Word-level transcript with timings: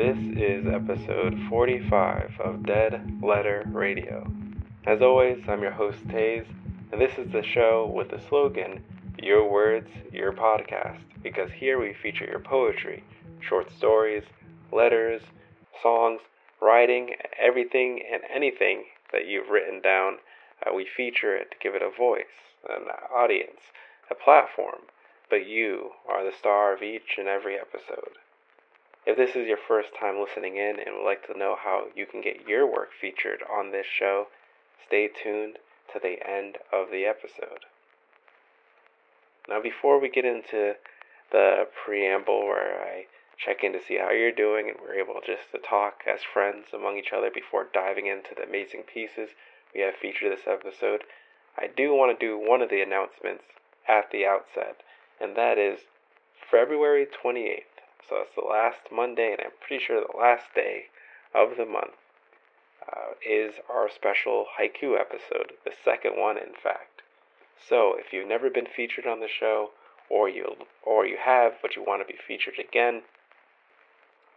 This 0.00 0.16
is 0.38 0.66
episode 0.66 1.38
45 1.50 2.40
of 2.40 2.64
Dead 2.64 3.20
Letter 3.22 3.66
Radio. 3.70 4.26
As 4.86 5.02
always, 5.02 5.42
I'm 5.46 5.60
your 5.60 5.72
host, 5.72 5.98
Taze, 6.08 6.46
and 6.90 6.98
this 6.98 7.18
is 7.18 7.30
the 7.30 7.42
show 7.42 7.84
with 7.94 8.08
the 8.08 8.18
slogan 8.18 8.82
Your 9.22 9.46
Words, 9.46 9.90
Your 10.10 10.32
Podcast, 10.32 11.00
because 11.22 11.50
here 11.52 11.78
we 11.78 11.92
feature 11.92 12.24
your 12.24 12.38
poetry, 12.38 13.04
short 13.40 13.70
stories, 13.70 14.24
letters, 14.72 15.20
songs, 15.82 16.22
writing, 16.62 17.16
everything 17.38 18.02
and 18.10 18.22
anything 18.34 18.84
that 19.12 19.26
you've 19.26 19.50
written 19.50 19.82
down. 19.82 20.14
Uh, 20.66 20.72
we 20.74 20.86
feature 20.86 21.36
it 21.36 21.50
to 21.50 21.58
give 21.62 21.74
it 21.74 21.82
a 21.82 21.94
voice, 21.94 22.56
an 22.70 22.86
audience, 23.14 23.60
a 24.10 24.14
platform, 24.14 24.80
but 25.28 25.46
you 25.46 25.90
are 26.08 26.24
the 26.24 26.34
star 26.34 26.72
of 26.72 26.82
each 26.82 27.18
and 27.18 27.28
every 27.28 27.56
episode. 27.58 28.16
If 29.06 29.16
this 29.16 29.34
is 29.34 29.48
your 29.48 29.56
first 29.56 29.90
time 29.98 30.20
listening 30.20 30.56
in 30.56 30.78
and 30.78 30.96
would 30.96 31.04
like 31.04 31.26
to 31.26 31.38
know 31.38 31.56
how 31.62 31.86
you 31.94 32.06
can 32.06 32.20
get 32.20 32.46
your 32.46 32.66
work 32.66 32.90
featured 32.98 33.42
on 33.50 33.70
this 33.70 33.86
show, 33.86 34.26
stay 34.86 35.08
tuned 35.08 35.58
to 35.92 35.98
the 35.98 36.18
end 36.28 36.58
of 36.72 36.90
the 36.90 37.04
episode. 37.06 37.64
Now, 39.48 39.60
before 39.60 39.98
we 39.98 40.08
get 40.08 40.24
into 40.24 40.74
the 41.32 41.66
preamble 41.84 42.46
where 42.46 42.80
I 42.80 43.06
check 43.38 43.64
in 43.64 43.72
to 43.72 43.82
see 43.82 43.96
how 43.96 44.10
you're 44.10 44.32
doing 44.32 44.68
and 44.68 44.78
we're 44.80 45.00
able 45.00 45.20
just 45.24 45.50
to 45.52 45.58
talk 45.58 46.02
as 46.06 46.20
friends 46.22 46.66
among 46.74 46.98
each 46.98 47.12
other 47.12 47.30
before 47.32 47.66
diving 47.72 48.06
into 48.06 48.34
the 48.36 48.44
amazing 48.44 48.82
pieces 48.82 49.30
we 49.74 49.80
have 49.80 49.94
featured 49.94 50.30
this 50.30 50.46
episode, 50.46 51.04
I 51.56 51.68
do 51.68 51.94
want 51.94 52.18
to 52.18 52.26
do 52.26 52.38
one 52.38 52.60
of 52.60 52.68
the 52.68 52.82
announcements 52.82 53.44
at 53.88 54.10
the 54.10 54.26
outset, 54.26 54.82
and 55.20 55.36
that 55.36 55.58
is 55.58 55.80
February 56.50 57.06
28th. 57.06 57.69
So 58.08 58.16
it's 58.16 58.34
the 58.34 58.42
last 58.42 58.90
Monday, 58.90 59.32
and 59.32 59.40
I'm 59.40 59.52
pretty 59.60 59.84
sure 59.84 60.00
the 60.00 60.18
last 60.18 60.54
day 60.54 60.86
of 61.34 61.56
the 61.56 61.66
month 61.66 61.94
uh, 62.86 63.14
is 63.26 63.54
our 63.68 63.88
special 63.88 64.46
haiku 64.58 64.98
episode, 64.98 65.52
the 65.64 65.72
second 65.84 66.12
one, 66.16 66.36
in 66.36 66.54
fact. 66.54 67.02
So 67.68 67.94
if 67.96 68.12
you've 68.12 68.28
never 68.28 68.50
been 68.50 68.66
featured 68.66 69.06
on 69.06 69.20
the 69.20 69.28
show, 69.28 69.70
or 70.08 70.28
you 70.28 70.56
or 70.82 71.06
you 71.06 71.16
have 71.22 71.54
but 71.62 71.76
you 71.76 71.84
want 71.84 72.02
to 72.02 72.12
be 72.12 72.18
featured 72.18 72.58
again, 72.58 73.02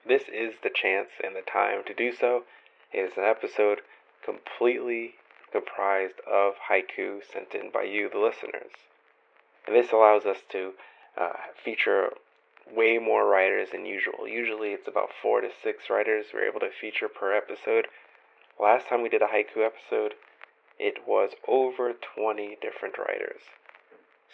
this 0.06 0.24
is 0.28 0.56
the 0.62 0.70
chance 0.70 1.10
and 1.24 1.36
the 1.36 1.42
time 1.42 1.84
to 1.86 1.94
do 1.94 2.12
so. 2.12 2.44
It 2.92 3.00
is 3.00 3.18
an 3.18 3.24
episode 3.24 3.80
completely 4.24 5.16
comprised 5.52 6.20
of 6.32 6.56
haiku 6.70 7.22
sent 7.24 7.56
in 7.56 7.72
by 7.72 7.84
you, 7.84 8.10
the 8.10 8.20
listeners. 8.20 8.72
And 9.66 9.76
this 9.76 9.92
allows 9.92 10.26
us 10.26 10.40
to 10.50 10.74
uh, 11.18 11.34
feature 11.64 12.12
way 12.72 12.98
more 12.98 13.28
writers 13.28 13.70
than 13.72 13.86
usual. 13.86 14.28
Usually 14.28 14.70
it's 14.70 14.88
about 14.88 15.10
four 15.22 15.42
to 15.42 15.50
six 15.64 15.90
writers 15.90 16.28
we're 16.34 16.48
able 16.48 16.60
to 16.62 16.70
feature 16.70 17.08
per 17.08 17.36
episode. 17.36 17.88
Last 18.60 18.88
time 18.88 19.02
we 19.02 19.10
did 19.10 19.22
a 19.22 19.28
haiku 19.28 19.66
episode, 19.66 20.14
it 20.80 21.08
was 21.08 21.32
over 21.48 21.94
20 21.94 22.58
different 22.62 22.98
writers. 22.98 23.42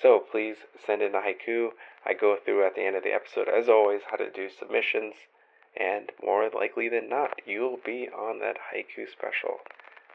So 0.02 0.20
please 0.20 0.58
send 0.86 1.02
in 1.02 1.16
a 1.16 1.22
haiku. 1.22 1.70
I 2.06 2.14
go 2.14 2.38
through 2.38 2.66
at 2.66 2.76
the 2.76 2.86
end 2.86 2.96
of 2.96 3.04
the 3.04 3.14
episode, 3.14 3.50
as 3.50 3.68
always, 3.68 4.02
how 4.10 4.18
to 4.18 4.30
do 4.30 4.50
submissions, 4.50 5.16
and 5.76 6.12
more 6.24 6.50
likely 6.50 6.90
than 6.90 7.10
not, 7.10 7.42
you'll 7.46 7.80
be 7.84 8.10
on 8.10 8.40
that 8.40 8.58
haiku 8.74 9.10
special. 9.10 9.60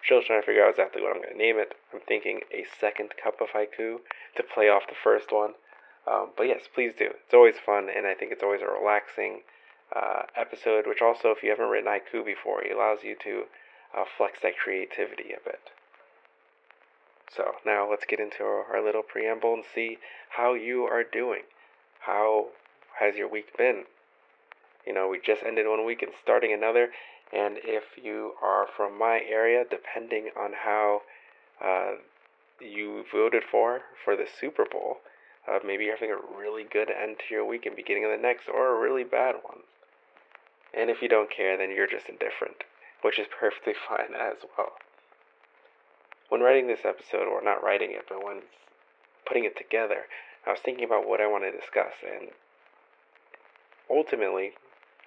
Still 0.04 0.22
trying 0.22 0.40
to 0.40 0.46
figure 0.46 0.64
out 0.64 0.70
exactly 0.70 1.00
what 1.00 1.14
I'm 1.14 1.22
going 1.22 1.32
to 1.32 1.38
name 1.38 1.58
it. 1.58 1.74
I'm 1.92 2.00
thinking 2.00 2.40
a 2.52 2.66
second 2.78 3.16
cup 3.22 3.40
of 3.40 3.48
haiku 3.48 4.00
to 4.36 4.42
play 4.42 4.68
off 4.68 4.86
the 4.86 4.94
first 5.02 5.32
one. 5.32 5.54
Um, 6.06 6.30
but 6.36 6.47
yes, 6.47 6.62
please 6.74 6.92
do. 6.98 7.10
It's 7.24 7.34
always 7.34 7.54
fun, 7.65 7.88
and 7.94 8.06
I 8.06 8.15
think 8.15 8.31
it's 8.32 8.42
always 8.42 8.60
a 8.60 8.66
relaxing 8.66 9.41
uh, 9.94 10.22
episode, 10.37 10.87
which 10.87 11.00
also, 11.00 11.31
if 11.31 11.42
you 11.42 11.50
haven't 11.50 11.69
written 11.69 11.91
haiku 11.91 12.25
before, 12.25 12.62
it 12.62 12.72
allows 12.72 12.98
you 13.03 13.16
to 13.22 13.44
uh, 13.97 14.04
flex 14.16 14.41
that 14.42 14.59
creativity 14.59 15.32
a 15.32 15.42
bit. 15.44 15.70
So 17.34 17.53
now 17.65 17.88
let's 17.91 18.04
get 18.04 18.20
into 18.20 18.44
our, 18.44 18.65
our 18.65 18.84
little 18.84 19.03
preamble 19.03 19.54
and 19.54 19.65
see 19.75 19.98
how 20.31 20.54
you 20.54 20.84
are 20.84 21.04
doing. 21.04 21.42
How 22.00 22.48
has 23.00 23.16
your 23.16 23.28
week 23.28 23.56
been? 23.56 23.84
You 24.86 24.92
know, 24.92 25.09
we 25.09 25.19
just 25.25 25.42
ended 25.42 25.66
one 25.66 25.86
week 25.86 26.03
and 26.03 26.12
starting 26.22 26.53
another, 26.53 26.91
and 27.32 27.56
if 27.65 27.84
you 27.97 28.32
are 28.42 28.66
from 28.76 28.98
my 28.98 29.21
area, 29.26 29.65
depending 29.69 30.31
on 30.38 30.53
how 30.65 31.03
uh, 31.65 31.92
you 32.60 33.04
voted 33.10 33.42
for 33.50 33.81
for 34.04 34.15
the 34.15 34.26
Super 34.41 34.66
Bowl, 34.71 34.98
uh, 35.49 35.59
maybe 35.65 35.84
you're 35.84 35.97
having 35.97 36.15
a 36.15 36.38
really 36.38 36.65
good 36.65 36.91
end 36.91 37.16
to 37.19 37.34
your 37.34 37.44
week 37.44 37.66
and 37.66 37.77
beginning 37.77 38.05
of 38.05 38.10
the 38.10 38.16
next, 38.16 38.49
or 38.49 38.75
a 38.75 38.81
really 38.81 39.05
bad 39.05 39.37
one. 39.43 39.60
And 40.77 40.91
if 40.91 41.03
you 41.03 41.09
don't 41.09 41.31
care, 41.31 41.56
then 41.56 41.71
you're 41.71 41.87
just 41.87 42.09
indifferent, 42.09 42.65
which 43.03 43.19
is 43.19 43.27
perfectly 43.28 43.75
fine 43.88 44.15
as 44.19 44.38
well. 44.56 44.72
When 46.28 46.41
writing 46.41 46.66
this 46.66 46.84
episode, 46.84 47.28
or 47.28 47.43
not 47.43 47.62
writing 47.62 47.93
it, 47.93 48.06
but 48.09 48.25
when 48.25 48.43
putting 49.27 49.44
it 49.44 49.56
together, 49.56 50.06
I 50.47 50.50
was 50.50 50.60
thinking 50.60 50.84
about 50.84 51.09
what 51.09 51.21
I 51.21 51.27
want 51.27 51.44
to 51.44 51.53
discuss, 51.53 51.93
and 52.03 52.31
ultimately, 53.91 54.53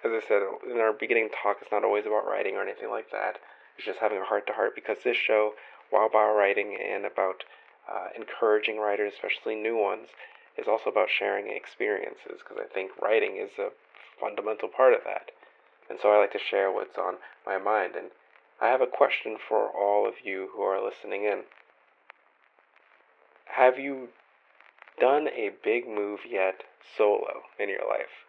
as 0.04 0.12
I 0.12 0.20
said 0.26 0.42
in 0.70 0.78
our 0.78 0.92
beginning 0.92 1.28
talk, 1.30 1.58
it's 1.60 1.72
not 1.72 1.84
always 1.84 2.06
about 2.06 2.26
writing 2.26 2.54
or 2.54 2.62
anything 2.62 2.90
like 2.90 3.10
that. 3.10 3.38
It's 3.76 3.86
just 3.86 3.98
having 3.98 4.18
a 4.18 4.24
heart 4.24 4.46
to 4.46 4.52
heart 4.52 4.74
because 4.74 4.98
this 5.04 5.16
show, 5.16 5.52
while 5.90 6.06
about 6.06 6.34
writing 6.34 6.76
and 6.76 7.04
about 7.04 7.44
uh, 7.90 8.08
encouraging 8.16 8.78
writers, 8.78 9.12
especially 9.14 9.54
new 9.54 9.76
ones, 9.76 10.08
is 10.56 10.68
also 10.68 10.90
about 10.90 11.08
sharing 11.08 11.48
experiences 11.48 12.40
because 12.42 12.58
I 12.58 12.72
think 12.72 12.90
writing 13.00 13.36
is 13.36 13.50
a 13.58 13.70
fundamental 14.20 14.68
part 14.68 14.92
of 14.92 15.00
that. 15.04 15.30
And 15.88 15.98
so 16.00 16.10
I 16.10 16.18
like 16.18 16.32
to 16.32 16.38
share 16.38 16.70
what's 16.70 16.98
on 16.98 17.14
my 17.46 17.58
mind. 17.58 17.94
And 17.96 18.10
I 18.60 18.68
have 18.68 18.80
a 18.80 18.86
question 18.86 19.36
for 19.48 19.68
all 19.68 20.06
of 20.06 20.14
you 20.24 20.50
who 20.54 20.62
are 20.62 20.84
listening 20.84 21.24
in. 21.24 21.42
Have 23.46 23.78
you 23.78 24.08
done 25.00 25.28
a 25.28 25.50
big 25.64 25.88
move 25.88 26.20
yet 26.28 26.62
solo 26.96 27.42
in 27.58 27.68
your 27.68 27.86
life? 27.88 28.26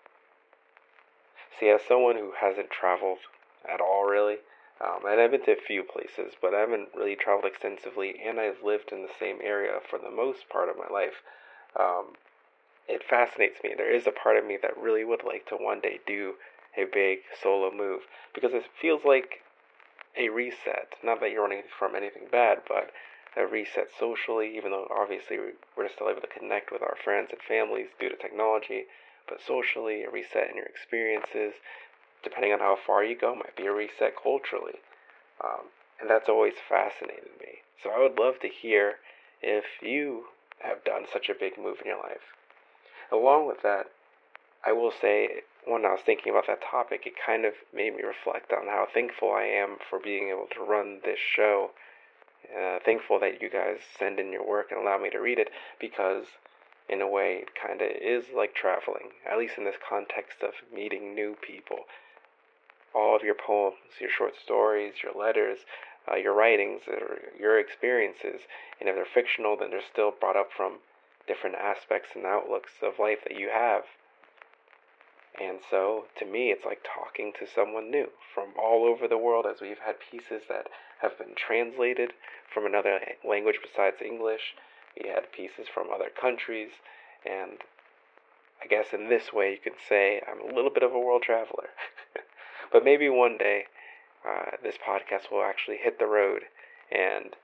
See, 1.59 1.69
as 1.69 1.81
someone 1.88 2.16
who 2.16 2.31
hasn't 2.40 2.69
traveled 2.69 3.19
at 3.68 3.81
all 3.81 4.06
really, 4.06 4.38
um, 4.81 5.06
and 5.06 5.19
I've 5.19 5.31
been 5.31 5.44
to 5.45 5.51
a 5.51 5.67
few 5.67 5.84
places, 5.84 6.34
but 6.41 6.53
I 6.53 6.59
haven't 6.59 6.90
really 6.95 7.16
traveled 7.16 7.45
extensively, 7.45 8.16
and 8.25 8.40
I've 8.40 8.63
lived 8.63 8.91
in 8.91 9.01
the 9.01 9.13
same 9.19 9.40
area 9.44 9.79
for 9.90 10.00
the 10.00 10.12
most 10.12 10.47
part 10.50 10.69
of 10.69 10.78
my 10.78 10.88
life. 10.91 11.22
Um, 11.78 12.16
it 12.88 13.03
fascinates 13.07 13.59
me. 13.63 13.73
There 13.75 13.94
is 13.94 14.07
a 14.07 14.12
part 14.12 14.38
of 14.38 14.45
me 14.45 14.57
that 14.62 14.78
really 14.78 15.03
would 15.03 15.23
like 15.23 15.45
to 15.47 15.56
one 15.56 15.79
day 15.81 16.00
do 16.07 16.35
a 16.78 16.85
big 16.85 17.19
solo 17.41 17.72
move 17.72 18.01
because 18.34 18.53
it 18.53 18.63
feels 18.81 19.01
like 19.03 19.44
a 20.18 20.29
reset. 20.29 20.95
Not 21.03 21.19
that 21.19 21.31
you're 21.31 21.44
running 21.44 21.63
from 21.78 21.95
anything 21.95 22.23
bad, 22.31 22.59
but 22.68 22.91
a 23.38 23.45
reset 23.45 23.89
socially, 24.00 24.56
even 24.57 24.72
though 24.72 24.88
obviously 24.89 25.38
we're 25.78 25.89
still 25.89 26.09
able 26.09 26.22
to 26.22 26.28
connect 26.28 26.72
with 26.72 26.81
our 26.81 26.97
friends 27.03 27.29
and 27.31 27.41
families 27.41 27.88
due 28.00 28.09
to 28.09 28.16
technology, 28.16 28.85
but 29.28 29.41
socially, 29.41 30.03
a 30.03 30.09
reset 30.09 30.50
in 30.50 30.56
your 30.56 30.66
experiences, 30.66 31.53
depending 32.24 32.53
on 32.53 32.59
how 32.59 32.78
far 32.85 33.03
you 33.03 33.18
go, 33.18 33.35
might 33.35 33.56
be 33.56 33.66
a 33.66 33.72
reset 33.72 34.13
culturally. 34.22 34.80
Um, 35.44 35.68
and 36.00 36.09
that's 36.09 36.30
always 36.30 36.53
fascinated 36.68 37.31
me. 37.40 37.59
So 37.81 37.90
I 37.90 38.00
would 38.00 38.18
love 38.18 38.40
to 38.41 38.47
hear 38.47 38.96
if 39.41 39.66
you 39.81 40.25
have 40.59 40.84
done 40.84 41.06
such 41.12 41.30
a 41.30 41.34
big 41.34 41.57
move 41.57 41.78
in 41.81 41.88
your 41.88 42.00
life. 42.00 42.35
Along 43.12 43.47
with 43.47 43.62
that, 43.63 43.88
I 44.66 44.74
will 44.74 44.91
say, 44.91 45.41
when 45.66 45.85
I 45.85 45.91
was 45.91 46.02
thinking 46.02 46.31
about 46.31 46.47
that 46.47 46.62
topic, 46.62 47.03
it 47.06 47.13
kind 47.25 47.46
of 47.46 47.53
made 47.74 47.96
me 47.96 48.03
reflect 48.03 48.51
on 48.51 48.68
how 48.68 48.86
thankful 48.94 49.31
I 49.31 49.44
am 49.44 49.78
for 49.90 50.00
being 50.00 50.30
able 50.30 50.47
to 50.56 50.62
run 50.62 51.00
this 51.03 51.19
show. 51.19 51.72
Uh, 52.50 52.80
thankful 52.83 53.19
that 53.19 53.42
you 53.42 53.50
guys 53.50 53.77
send 53.98 54.19
in 54.19 54.31
your 54.31 54.48
work 54.48 54.71
and 54.71 54.80
allow 54.80 54.98
me 54.98 55.10
to 55.12 55.19
read 55.19 55.39
it 55.39 55.50
because, 55.80 56.25
in 56.89 57.01
a 57.01 57.07
way, 57.07 57.44
it 57.44 57.50
kind 57.56 57.81
of 57.81 57.89
is 57.89 58.25
like 58.36 58.54
traveling, 58.56 59.12
at 59.30 59.38
least 59.38 59.57
in 59.57 59.66
this 59.66 59.75
context 59.88 60.42
of 60.42 60.54
meeting 60.74 61.13
new 61.13 61.36
people 61.42 61.86
all 62.94 63.15
of 63.15 63.24
your 63.24 63.36
poems, 63.36 63.77
your 64.00 64.09
short 64.09 64.33
stories, 64.41 64.95
your 65.03 65.13
letters, 65.13 65.59
uh, 66.12 66.15
your 66.15 66.33
writings, 66.33 66.81
or 66.88 67.19
your 67.39 67.59
experiences. 67.59 68.41
And 68.80 68.89
if 68.89 68.95
they're 68.95 69.06
fictional, 69.06 69.57
then 69.57 69.69
they're 69.71 69.81
still 69.81 70.12
brought 70.12 70.38
up 70.38 70.50
from 70.56 70.80
different 71.27 71.56
aspects 71.56 72.09
and 72.15 72.25
outlooks 72.25 72.71
of 72.81 73.00
life 73.00 73.19
that 73.27 73.38
you 73.38 73.50
have. 73.53 73.83
And 75.39 75.59
so, 75.69 76.06
to 76.18 76.25
me, 76.25 76.51
it's 76.51 76.65
like 76.65 76.83
talking 76.83 77.31
to 77.39 77.47
someone 77.47 77.91
new 77.91 78.09
from 78.33 78.50
all 78.57 78.83
over 78.86 79.07
the 79.07 79.18
world 79.18 79.45
as 79.45 79.62
we've 79.62 79.80
had 79.85 79.95
pieces 80.00 80.44
that 80.50 80.68
have 81.01 81.18
been 81.18 81.35
translated 81.35 82.13
from 82.51 82.65
another 82.65 83.00
language 83.24 83.59
besides 83.62 83.97
English. 84.03 84.56
We 85.01 85.09
had 85.09 85.31
pieces 85.31 85.68
from 85.71 85.88
other 85.94 86.09
countries. 86.09 86.71
And 87.25 87.59
I 88.61 88.67
guess 88.67 88.88
in 88.94 89.09
this 89.09 89.31
way, 89.33 89.51
you 89.51 89.57
could 89.57 89.79
say 89.88 90.21
I'm 90.27 90.41
a 90.41 90.53
little 90.53 90.71
bit 90.71 90.83
of 90.83 90.94
a 90.94 91.00
world 91.00 91.23
traveler. 91.23 91.69
But 92.71 92.85
maybe 92.85 93.09
one 93.09 93.38
day 93.38 93.65
uh, 94.27 94.57
this 94.61 94.75
podcast 94.77 95.31
will 95.31 95.41
actually 95.41 95.77
hit 95.77 95.97
the 95.97 96.06
road 96.06 96.44
and 96.91 97.35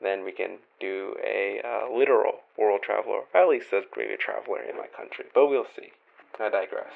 then 0.00 0.24
we 0.24 0.32
can 0.32 0.58
do 0.80 1.14
a 1.24 1.60
uh, 1.64 1.96
literal 1.96 2.40
world 2.58 2.82
traveler, 2.82 3.22
at 3.32 3.48
least 3.48 3.72
as 3.72 3.84
maybe 3.96 4.14
a 4.14 4.18
traveler 4.18 4.60
in 4.60 4.76
my 4.76 4.86
country. 4.86 5.26
But 5.34 5.46
we'll 5.46 5.66
see. 5.76 5.92
I 6.38 6.50
digress. 6.50 6.92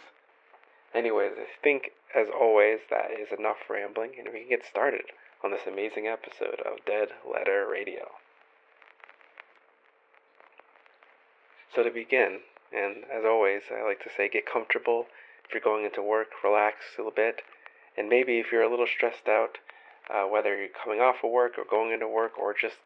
Anyways, 0.94 1.32
I 1.38 1.46
think, 1.62 1.92
as 2.14 2.28
always, 2.28 2.80
that 2.90 3.10
is 3.12 3.28
enough 3.36 3.58
rambling, 3.70 4.12
and 4.18 4.28
we 4.32 4.40
can 4.40 4.48
get 4.48 4.66
started 4.66 5.04
on 5.44 5.52
this 5.52 5.66
amazing 5.66 6.06
episode 6.06 6.60
of 6.66 6.84
Dead 6.84 7.08
Letter 7.30 7.66
Radio. 7.70 8.10
So, 11.74 11.82
to 11.82 11.90
begin, 11.90 12.40
and 12.72 13.04
as 13.12 13.24
always, 13.24 13.62
I 13.70 13.86
like 13.86 14.02
to 14.04 14.10
say 14.14 14.28
get 14.28 14.46
comfortable. 14.46 15.06
If 15.44 15.54
you're 15.54 15.62
going 15.62 15.84
into 15.84 16.02
work, 16.02 16.28
relax 16.44 16.76
a 16.96 17.00
little 17.00 17.14
bit. 17.14 17.42
And 17.96 18.08
maybe 18.08 18.38
if 18.38 18.52
you're 18.52 18.62
a 18.62 18.70
little 18.70 18.86
stressed 18.86 19.28
out, 19.28 19.58
uh, 20.10 20.24
whether 20.24 20.56
you're 20.56 20.68
coming 20.68 21.00
off 21.00 21.24
of 21.24 21.30
work 21.30 21.58
or 21.58 21.64
going 21.68 21.92
into 21.92 22.08
work 22.08 22.38
or 22.38 22.54
just 22.54 22.76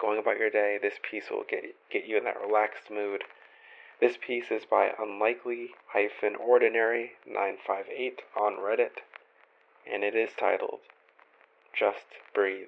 going 0.00 0.18
about 0.18 0.38
your 0.38 0.50
day, 0.50 0.78
this 0.80 0.98
piece 1.08 1.30
will 1.30 1.44
get, 1.48 1.64
get 1.90 2.06
you 2.06 2.18
in 2.18 2.24
that 2.24 2.40
relaxed 2.40 2.90
mood. 2.90 3.24
This 4.00 4.16
piece 4.16 4.50
is 4.50 4.64
by 4.68 4.90
Unlikely-Ordinary 4.98 7.12
958 7.26 8.22
on 8.36 8.54
Reddit, 8.54 9.02
and 9.90 10.02
it 10.02 10.16
is 10.16 10.30
titled 10.38 10.80
Just 11.72 12.06
Breathe. 12.34 12.66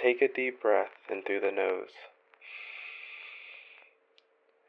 Take 0.00 0.22
a 0.22 0.32
deep 0.32 0.62
breath 0.62 0.92
in 1.10 1.22
through 1.22 1.40
the 1.40 1.50
nose. 1.50 1.90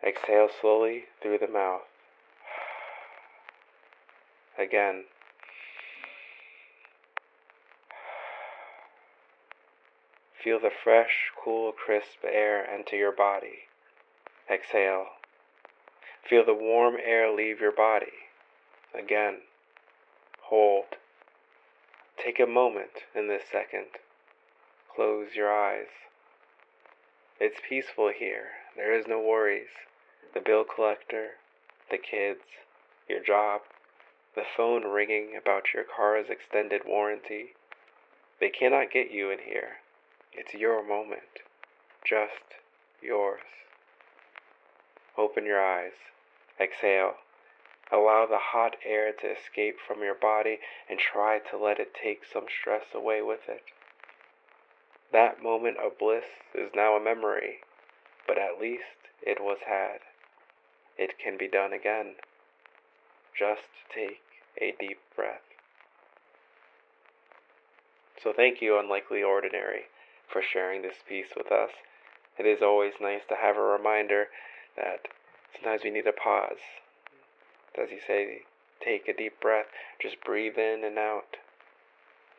Exhale 0.08 0.48
slowly 0.62 1.04
through 1.22 1.38
the 1.40 1.50
mouth. 1.50 1.82
Again. 4.58 5.04
Feel 10.42 10.60
the 10.62 10.70
fresh, 10.84 11.32
cool, 11.44 11.74
crisp 11.74 12.24
air 12.24 12.66
enter 12.66 12.96
your 12.96 13.12
body. 13.12 13.68
Exhale. 14.50 15.08
Feel 16.30 16.46
the 16.46 16.54
warm 16.54 16.96
air 17.04 17.34
leave 17.34 17.60
your 17.60 17.74
body. 17.74 18.14
Again. 18.98 19.40
Hold. 20.44 20.86
Take 22.24 22.40
a 22.40 22.48
moment 22.48 23.04
in 23.14 23.28
this 23.28 23.44
second. 23.52 23.88
Close 24.96 25.36
your 25.36 25.52
eyes. 25.52 25.88
It's 27.42 27.60
peaceful 27.68 28.12
here. 28.18 28.52
There 28.78 28.98
is 28.98 29.06
no 29.06 29.20
worries. 29.20 29.68
The 30.34 30.42
bill 30.42 30.64
collector, 30.64 31.32
the 31.90 31.98
kids, 31.98 32.42
your 33.10 33.24
job, 33.24 33.62
the 34.36 34.44
phone 34.56 34.84
ringing 34.84 35.36
about 35.36 35.74
your 35.74 35.84
car's 35.84 36.30
extended 36.30 36.82
warranty. 36.86 37.56
They 38.40 38.50
cannot 38.50 38.92
get 38.92 39.10
you 39.10 39.32
in 39.32 39.40
here. 39.40 39.78
It's 40.32 40.54
your 40.54 40.88
moment. 40.88 41.42
Just 42.06 42.62
yours. 43.02 43.42
Open 45.18 45.46
your 45.46 45.64
eyes. 45.64 45.94
Exhale. 46.60 47.16
Allow 47.92 48.28
the 48.28 48.52
hot 48.52 48.76
air 48.86 49.12
to 49.14 49.32
escape 49.32 49.78
from 49.80 50.02
your 50.02 50.14
body 50.14 50.60
and 50.90 51.00
try 51.00 51.40
to 51.50 51.58
let 51.58 51.80
it 51.80 51.94
take 51.96 52.24
some 52.26 52.46
stress 52.48 52.94
away 52.94 53.22
with 53.22 53.48
it. 53.48 53.64
That 55.12 55.42
moment 55.42 55.78
of 55.78 55.98
bliss 55.98 56.26
is 56.54 56.70
now 56.76 56.96
a 56.96 57.04
memory, 57.04 57.60
but 58.28 58.38
at 58.38 58.60
least 58.62 58.84
it 59.22 59.40
was 59.42 59.60
had. 59.66 60.00
It 60.98 61.20
can 61.24 61.38
be 61.38 61.48
done 61.48 61.74
again. 61.74 62.16
Just 63.38 63.70
take 63.94 64.22
a 64.60 64.74
deep 64.80 65.00
breath. 65.16 65.42
So 68.22 68.34
thank 68.36 68.62
you, 68.62 68.80
Unlikely 68.80 69.22
Ordinary, 69.22 69.84
for 70.28 70.42
sharing 70.42 70.82
this 70.82 70.98
piece 71.08 71.36
with 71.38 71.52
us. 71.52 71.70
It 72.40 72.46
is 72.46 72.62
always 72.62 72.94
nice 73.00 73.22
to 73.30 73.36
have 73.36 73.58
a 73.58 73.62
reminder 73.62 74.28
that 74.76 75.08
sometimes 75.54 75.82
we 75.84 75.92
need 75.92 76.06
to 76.06 76.12
pause. 76.12 76.58
As 77.80 77.92
you 77.92 78.00
say, 78.06 78.42
take 78.84 79.08
a 79.08 79.14
deep 79.14 79.40
breath, 79.40 79.68
just 80.02 80.24
breathe 80.24 80.58
in 80.58 80.84
and 80.84 80.98
out. 80.98 81.38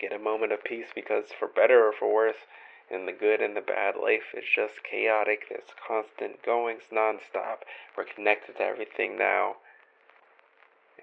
Get 0.01 0.13
a 0.13 0.19
moment 0.19 0.53
of 0.53 0.65
peace 0.65 0.89
because, 0.95 1.27
for 1.37 1.47
better 1.49 1.87
or 1.87 1.93
for 1.93 2.13
worse, 2.13 2.47
in 2.91 3.07
the 3.07 3.13
good 3.13 3.41
and 3.41 3.57
the 3.57 3.61
bad, 3.61 3.95
life 3.97 4.35
is 4.35 4.45
just 4.55 4.83
chaotic. 4.83 5.45
There's 5.49 5.75
constant 5.87 6.43
goings 6.43 6.85
nonstop. 6.93 7.65
We're 7.97 8.05
connected 8.05 8.57
to 8.57 8.63
everything 8.63 9.19
now, 9.19 9.57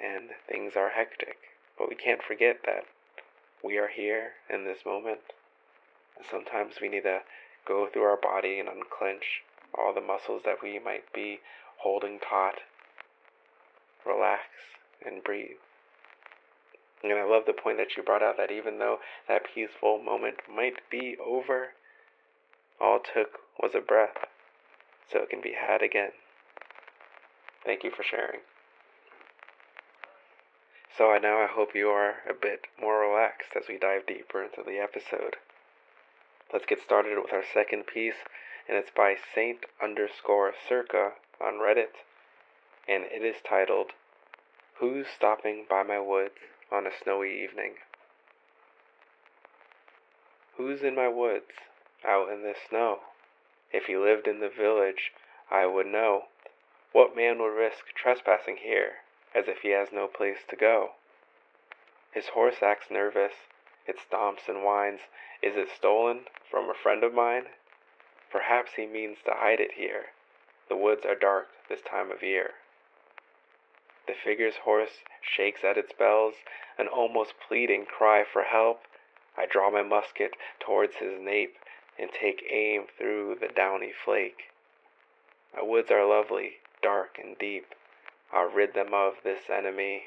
and 0.01 0.29
things 0.49 0.73
are 0.75 0.89
hectic. 0.89 1.37
But 1.77 1.89
we 1.89 1.95
can't 1.95 2.23
forget 2.23 2.61
that 2.65 2.85
we 3.63 3.77
are 3.77 3.89
here 3.89 4.31
in 4.49 4.65
this 4.65 4.85
moment. 4.85 5.19
And 6.17 6.25
sometimes 6.29 6.75
we 6.81 6.89
need 6.89 7.03
to 7.03 7.21
go 7.67 7.87
through 7.91 8.03
our 8.03 8.17
body 8.17 8.59
and 8.59 8.69
unclench 8.69 9.43
all 9.77 9.93
the 9.93 10.01
muscles 10.01 10.43
that 10.45 10.63
we 10.63 10.79
might 10.79 11.11
be 11.13 11.39
holding 11.77 12.19
taut. 12.19 12.55
Relax 14.05 14.43
and 15.05 15.23
breathe. 15.23 15.57
And 17.05 17.19
I 17.19 17.23
love 17.23 17.43
the 17.45 17.53
point 17.53 17.77
that 17.77 17.95
you 17.95 18.01
brought 18.01 18.23
out 18.23 18.35
that 18.37 18.51
even 18.51 18.79
though 18.79 18.97
that 19.27 19.53
peaceful 19.53 20.01
moment 20.01 20.37
might 20.49 20.89
be 20.89 21.15
over, 21.23 21.75
all 22.81 22.97
it 22.97 23.07
took 23.13 23.39
was 23.61 23.75
a 23.75 23.79
breath, 23.79 24.25
so 25.11 25.19
it 25.19 25.29
can 25.29 25.39
be 25.39 25.53
had 25.53 25.83
again. 25.83 26.11
Thank 27.63 27.83
you 27.83 27.91
for 27.91 28.01
sharing. 28.01 28.39
So 30.97 31.11
I 31.11 31.19
now 31.19 31.37
I 31.37 31.47
hope 31.47 31.75
you 31.75 31.89
are 31.89 32.23
a 32.27 32.33
bit 32.33 32.65
more 32.81 33.01
relaxed 33.01 33.51
as 33.55 33.65
we 33.69 33.77
dive 33.77 34.07
deeper 34.07 34.41
into 34.41 34.63
the 34.65 34.79
episode. 34.79 35.35
Let's 36.51 36.65
get 36.65 36.81
started 36.81 37.19
with 37.21 37.31
our 37.31 37.43
second 37.53 37.85
piece, 37.85 38.25
and 38.67 38.77
it's 38.77 38.91
by 38.95 39.15
Saint 39.35 39.67
underscore 39.79 40.53
Circa 40.67 41.11
on 41.39 41.61
Reddit, 41.61 42.01
and 42.87 43.03
it 43.03 43.23
is 43.23 43.43
titled 43.47 43.91
Who's 44.79 45.05
Stopping 45.15 45.65
by 45.69 45.83
My 45.83 45.99
Woods 45.99 46.39
on 46.75 46.85
a 46.85 46.91
Snowy 46.91 47.41
Evening? 47.41 47.75
Who's 50.57 50.81
in 50.81 50.93
my 50.93 51.07
woods, 51.07 51.51
out 52.05 52.29
in 52.29 52.43
the 52.43 52.53
snow? 52.69 52.99
If 53.71 53.85
he 53.85 53.95
lived 53.95 54.27
in 54.27 54.41
the 54.41 54.49
village, 54.49 55.13
I 55.49 55.67
would 55.67 55.87
know. 55.87 56.25
What 56.91 57.15
man 57.15 57.39
would 57.39 57.55
risk 57.55 57.95
trespassing 57.95 58.57
here, 58.57 59.03
as 59.33 59.47
if 59.47 59.59
he 59.59 59.69
has 59.69 59.93
no 59.93 60.07
place 60.07 60.43
to 60.49 60.57
go? 60.57 60.91
His 62.11 62.27
horse 62.33 62.61
acts 62.61 62.91
nervous, 62.91 63.33
it 63.87 63.95
stomps 63.97 64.49
and 64.49 64.61
whines. 64.61 65.01
Is 65.41 65.55
it 65.55 65.69
stolen 65.73 66.25
from 66.51 66.69
a 66.69 66.73
friend 66.73 67.05
of 67.05 67.13
mine? 67.13 67.45
Perhaps 68.29 68.71
he 68.75 68.85
means 68.85 69.19
to 69.23 69.31
hide 69.31 69.61
it 69.61 69.75
here. 69.77 70.07
The 70.67 70.75
woods 70.75 71.05
are 71.05 71.15
dark 71.15 71.47
this 71.69 71.81
time 71.81 72.11
of 72.11 72.21
year. 72.21 72.51
The 74.07 74.13
figure's 74.13 74.57
horse 74.63 75.03
shakes 75.21 75.63
at 75.63 75.77
its 75.77 75.91
bells, 75.93 76.35
an 76.77 76.87
almost 76.87 77.33
pleading 77.47 77.85
cry 77.85 78.23
for 78.23 78.43
help. 78.43 78.81
I 79.37 79.45
draw 79.45 79.71
my 79.71 79.81
musket 79.81 80.35
towards 80.59 80.95
his 80.97 81.19
nape 81.19 81.55
and 81.97 82.09
take 82.11 82.45
aim 82.51 82.85
through 82.97 83.37
the 83.39 83.47
downy 83.47 83.91
flake. 84.03 84.51
My 85.55 85.63
woods 85.63 85.89
are 85.89 86.05
lovely, 86.05 86.57
dark 86.81 87.17
and 87.21 87.37
deep. 87.37 87.73
I'll 88.31 88.49
rid 88.49 88.73
them 88.73 88.93
of 88.93 89.13
this 89.23 89.49
enemy. 89.49 90.03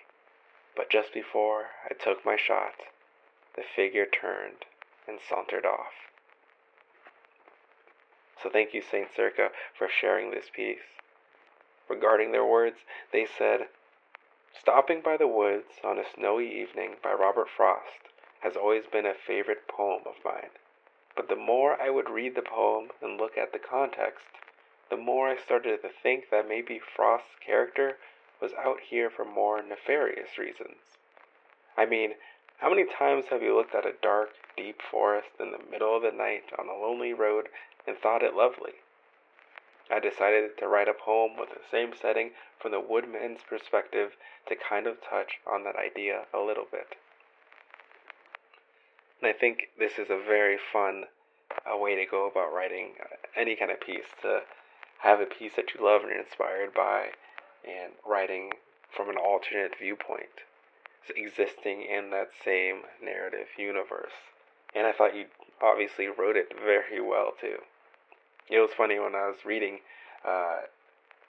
But 0.77 0.91
just 0.91 1.13
before 1.13 1.67
I 1.85 1.95
took 1.95 2.25
my 2.25 2.37
shot, 2.37 2.75
the 3.57 3.63
figure 3.63 4.07
turned 4.07 4.65
and 5.09 5.19
sauntered 5.27 5.67
off. 5.67 5.93
So 8.43 8.49
thank 8.49 8.73
you, 8.73 8.83
Saint 8.83 9.09
Circa, 9.17 9.49
for 9.77 9.89
sharing 9.89 10.31
this 10.31 10.47
piece. 10.55 10.79
Regarding 11.89 12.31
their 12.31 12.45
words, 12.45 12.77
they 13.13 13.27
said, 13.27 13.69
Stopping 14.55 15.01
by 15.01 15.17
the 15.17 15.27
Woods 15.27 15.81
on 15.85 15.99
a 15.99 16.05
Snowy 16.05 16.49
Evening 16.51 16.97
by 17.03 17.13
Robert 17.13 17.49
Frost 17.49 18.09
has 18.41 18.57
always 18.57 18.87
been 18.87 19.05
a 19.05 19.15
favorite 19.15 19.69
poem 19.69 20.03
of 20.07 20.25
mine. 20.25 20.51
But 21.15 21.29
the 21.29 21.37
more 21.37 21.81
I 21.81 21.91
would 21.91 22.09
read 22.09 22.35
the 22.35 22.43
poem 22.43 22.91
and 23.03 23.19
look 23.19 23.37
at 23.37 23.53
the 23.53 23.59
context, 23.59 24.27
the 24.89 24.97
more 24.97 25.29
I 25.29 25.37
started 25.37 25.83
to 25.83 25.89
think 25.89 26.31
that 26.31 26.49
maybe 26.49 26.79
Frost's 26.79 27.37
character 27.45 27.99
was 28.41 28.55
out 28.55 28.81
here 28.81 29.11
for 29.11 29.25
more 29.25 29.63
nefarious 29.63 30.39
reasons. 30.39 30.97
I 31.77 31.85
mean, 31.85 32.15
how 32.59 32.71
many 32.71 32.85
times 32.85 33.27
have 33.27 33.43
you 33.43 33.55
looked 33.55 33.75
at 33.75 33.87
a 33.87 33.95
dark, 34.01 34.31
deep 34.57 34.81
forest 34.83 35.29
in 35.39 35.53
the 35.53 35.71
middle 35.71 35.95
of 35.95 36.03
the 36.03 36.11
night 36.11 36.45
on 36.59 36.69
a 36.69 36.73
lonely 36.73 37.13
road 37.13 37.49
and 37.87 37.97
thought 37.99 38.23
it 38.23 38.35
lovely? 38.35 38.75
I 39.91 40.01
decided 40.01 40.59
to 40.59 40.69
write 40.69 40.89
a 40.89 40.95
poem 40.95 41.37
with 41.39 41.51
the 41.51 41.65
same 41.71 41.93
setting 42.01 42.33
from 42.61 42.73
the 42.73 42.81
woodman's 42.81 43.41
perspective 43.49 44.17
to 44.49 44.57
kind 44.57 44.87
of 44.87 45.01
touch 45.01 45.41
on 45.47 45.65
that 45.65 45.77
idea 45.77 46.27
a 46.35 46.41
little 46.41 46.67
bit. 46.71 46.97
And 49.21 49.29
I 49.29 49.33
think 49.33 49.71
this 49.79 49.99
is 49.99 50.11
a 50.11 50.23
very 50.23 50.59
fun 50.59 51.05
uh, 51.67 51.77
way 51.77 51.97
to 51.97 52.05
go 52.05 52.29
about 52.29 52.53
writing 52.53 52.93
uh, 53.01 53.17
any 53.37 53.57
kind 53.57 53.71
of 53.71 53.81
piece 53.81 54.13
to 54.23 54.43
have 55.01 55.21
a 55.21 55.27
piece 55.27 55.53
that 55.57 55.75
you 55.75 55.85
love 55.85 56.03
and 56.03 56.11
you're 56.11 56.21
inspired 56.21 56.75
by 56.75 57.11
and 57.65 57.93
writing 58.07 58.53
from 58.95 59.09
an 59.09 59.17
alternate 59.17 59.73
viewpoint 59.79 60.45
existing 61.17 61.83
in 61.83 62.11
that 62.11 62.29
same 62.45 62.83
narrative 63.03 63.47
universe. 63.57 64.13
And 64.75 64.87
I 64.87 64.93
thought 64.93 65.17
you 65.17 65.27
obviously 65.63 66.07
wrote 66.07 66.37
it 66.37 66.53
very 66.55 67.01
well 67.01 67.33
too. 67.41 67.59
It 68.51 68.61
was 68.61 68.71
funny 68.77 68.99
when 68.99 69.15
I 69.15 69.27
was 69.27 69.45
reading 69.45 69.81
uh, 70.25 70.61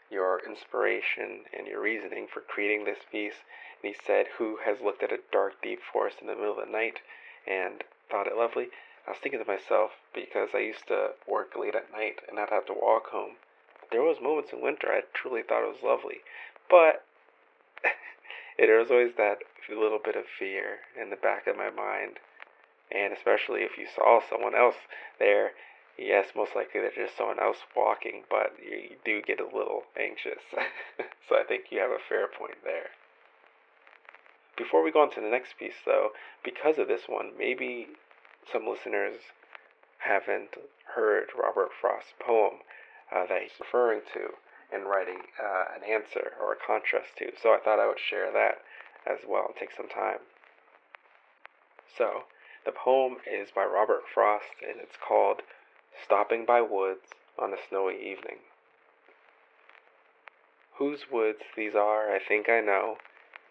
your 0.09 0.41
inspiration 0.45 1.41
and 1.57 1.67
your 1.67 1.81
reasoning 1.81 2.27
for 2.31 2.41
creating 2.41 2.85
this 2.85 2.99
piece. 3.11 3.43
And 3.83 3.93
he 3.93 3.99
said, 4.05 4.27
Who 4.37 4.57
has 4.65 4.81
looked 4.81 5.03
at 5.03 5.11
a 5.11 5.19
dark, 5.31 5.61
deep 5.61 5.79
forest 5.81 6.17
in 6.21 6.27
the 6.27 6.35
middle 6.35 6.59
of 6.59 6.65
the 6.65 6.71
night 6.71 6.99
and 7.45 7.83
thought 8.09 8.27
it 8.27 8.37
lovely? 8.37 8.69
I 9.07 9.11
was 9.11 9.19
thinking 9.19 9.43
to 9.43 9.51
myself, 9.51 9.91
because 10.13 10.49
I 10.53 10.59
used 10.59 10.87
to 10.87 11.11
work 11.27 11.55
late 11.59 11.75
at 11.75 11.91
night 11.91 12.19
and 12.27 12.39
I'd 12.39 12.49
have 12.49 12.65
to 12.67 12.73
walk 12.73 13.07
home. 13.07 13.35
There 13.91 14.03
was 14.03 14.21
moments 14.21 14.53
in 14.53 14.61
winter 14.61 14.87
I 14.91 15.01
truly 15.13 15.41
thought 15.41 15.63
it 15.63 15.73
was 15.73 15.83
lovely. 15.83 16.21
But 16.69 17.03
there 18.57 18.77
was 18.77 18.91
always 18.91 19.13
that 19.17 19.39
little 19.69 19.99
bit 20.03 20.15
of 20.15 20.25
fear 20.25 20.79
in 20.99 21.09
the 21.09 21.15
back 21.15 21.47
of 21.47 21.57
my 21.57 21.69
mind. 21.69 22.17
And 22.91 23.13
especially 23.13 23.61
if 23.61 23.77
you 23.77 23.85
saw 23.93 24.19
someone 24.27 24.55
else 24.55 24.75
there, 25.19 25.51
yes, 25.99 26.27
most 26.35 26.55
likely 26.55 26.81
there's 26.81 26.95
just 26.95 27.17
someone 27.17 27.39
else 27.39 27.57
walking, 27.75 28.23
but 28.29 28.53
you, 28.63 28.77
you 28.77 28.95
do 29.03 29.21
get 29.21 29.39
a 29.39 29.45
little 29.45 29.83
anxious. 29.99 30.41
so 31.29 31.35
I 31.35 31.43
think 31.43 31.65
you 31.69 31.79
have 31.79 31.91
a 31.91 32.07
fair 32.07 32.27
point 32.27 32.57
there. 32.63 32.95
Before 34.57 34.83
we 34.83 34.91
go 34.91 35.01
on 35.01 35.11
to 35.11 35.21
the 35.21 35.29
next 35.29 35.57
piece, 35.57 35.79
though, 35.85 36.09
because 36.43 36.77
of 36.77 36.87
this 36.87 37.07
one, 37.07 37.31
maybe 37.37 37.87
some 38.51 38.67
listeners 38.67 39.15
haven't 39.99 40.55
heard 40.95 41.27
Robert 41.37 41.69
Frost's 41.79 42.13
poem 42.19 42.63
uh, 43.13 43.25
that 43.27 43.41
he's 43.41 43.59
referring 43.59 44.01
to 44.13 44.35
in 44.75 44.85
writing 44.85 45.21
uh, 45.41 45.65
an 45.75 45.83
answer 45.83 46.33
or 46.41 46.53
a 46.53 46.65
contrast 46.65 47.17
to. 47.17 47.31
So 47.41 47.49
I 47.49 47.59
thought 47.59 47.79
I 47.79 47.87
would 47.87 47.99
share 47.99 48.31
that 48.31 48.59
as 49.07 49.19
well 49.27 49.45
and 49.47 49.55
take 49.55 49.71
some 49.75 49.89
time. 49.89 50.19
So, 51.97 52.23
the 52.65 52.71
poem 52.71 53.17
is 53.25 53.49
by 53.51 53.65
Robert 53.65 54.03
Frost 54.13 54.59
and 54.61 54.79
it's 54.79 54.95
called 54.95 55.41
Stopping 56.09 56.43
by 56.43 56.59
Woods 56.59 57.13
on 57.37 57.53
a 57.53 57.57
Snowy 57.69 57.95
Evening. 57.95 58.39
Whose 60.77 61.11
woods 61.11 61.43
these 61.55 61.75
are, 61.75 62.11
I 62.11 62.17
think 62.17 62.49
I 62.49 62.61
know. 62.61 62.97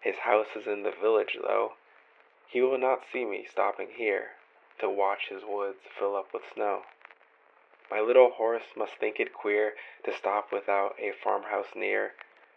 His 0.01 0.17
house 0.17 0.57
is 0.57 0.67
in 0.67 0.83
the 0.83 0.91
village, 0.91 1.37
though. 1.41 1.75
He 2.47 2.61
will 2.61 2.77
not 2.77 3.05
see 3.13 3.23
me 3.23 3.45
stopping 3.49 3.91
here 3.95 4.31
to 4.79 4.89
watch 4.89 5.29
his 5.29 5.43
woods 5.45 5.79
fill 5.97 6.17
up 6.17 6.33
with 6.33 6.43
snow. 6.53 6.83
My 7.89 8.01
little 8.01 8.31
horse 8.31 8.75
must 8.75 8.95
think 8.95 9.21
it 9.21 9.33
queer 9.33 9.75
to 10.03 10.13
stop 10.13 10.51
without 10.51 10.95
a 10.99 11.13
farmhouse 11.13 11.73
near, 11.75 12.13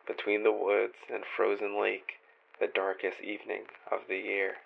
between 0.06 0.42
the 0.42 0.50
woods 0.50 0.96
and 1.08 1.24
frozen 1.24 1.80
lake, 1.80 2.14
the 2.58 2.66
darkest 2.66 3.20
evening 3.20 3.66
of 3.88 4.08
the 4.08 4.18
year. 4.18 4.56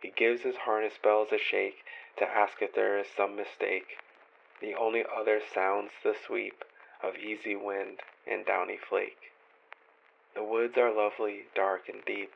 He 0.00 0.10
gives 0.10 0.42
his 0.42 0.58
harness 0.58 0.96
bells 0.96 1.32
a 1.32 1.38
shake 1.38 1.84
to 2.18 2.28
ask 2.28 2.62
if 2.62 2.72
there 2.74 2.96
is 2.98 3.08
some 3.08 3.34
mistake. 3.34 3.98
The 4.60 4.74
only 4.74 5.04
other 5.04 5.40
sounds 5.40 5.92
the 6.02 6.14
sweep 6.14 6.64
of 7.02 7.16
easy 7.16 7.54
wind 7.54 8.00
and 8.26 8.44
downy 8.44 8.76
flake. 8.76 9.32
The 10.34 10.42
woods 10.42 10.76
are 10.76 10.92
lovely, 10.92 11.44
dark 11.54 11.88
and 11.88 12.04
deep, 12.04 12.32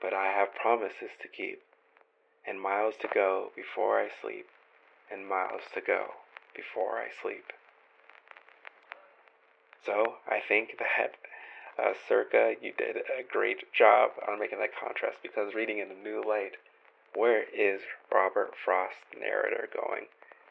but 0.00 0.12
I 0.12 0.26
have 0.26 0.54
promises 0.54 1.10
to 1.22 1.28
keep 1.28 1.62
and 2.46 2.60
miles 2.60 2.94
to 3.00 3.08
go 3.12 3.52
before 3.54 4.00
I 4.00 4.08
sleep, 4.20 4.46
and 5.10 5.28
miles 5.28 5.62
to 5.74 5.80
go 5.80 6.14
before 6.54 6.98
I 6.98 7.08
sleep. 7.22 7.52
So 9.84 10.16
I 10.28 10.40
think 10.40 10.78
that 10.78 11.14
uh, 11.78 11.92
Circa, 12.08 12.54
you 12.60 12.72
did 12.76 12.96
a 12.96 13.22
great 13.30 13.72
job 13.72 14.10
on 14.28 14.38
making 14.38 14.58
that 14.58 14.76
contrast 14.78 15.18
because 15.22 15.54
reading 15.54 15.78
in 15.78 15.90
a 15.90 16.02
new 16.02 16.22
light, 16.26 16.56
where 17.14 17.44
is 17.54 17.80
Robert 18.12 18.52
Frost's 18.56 18.96
narrator 19.18 19.68
going? 19.72 20.06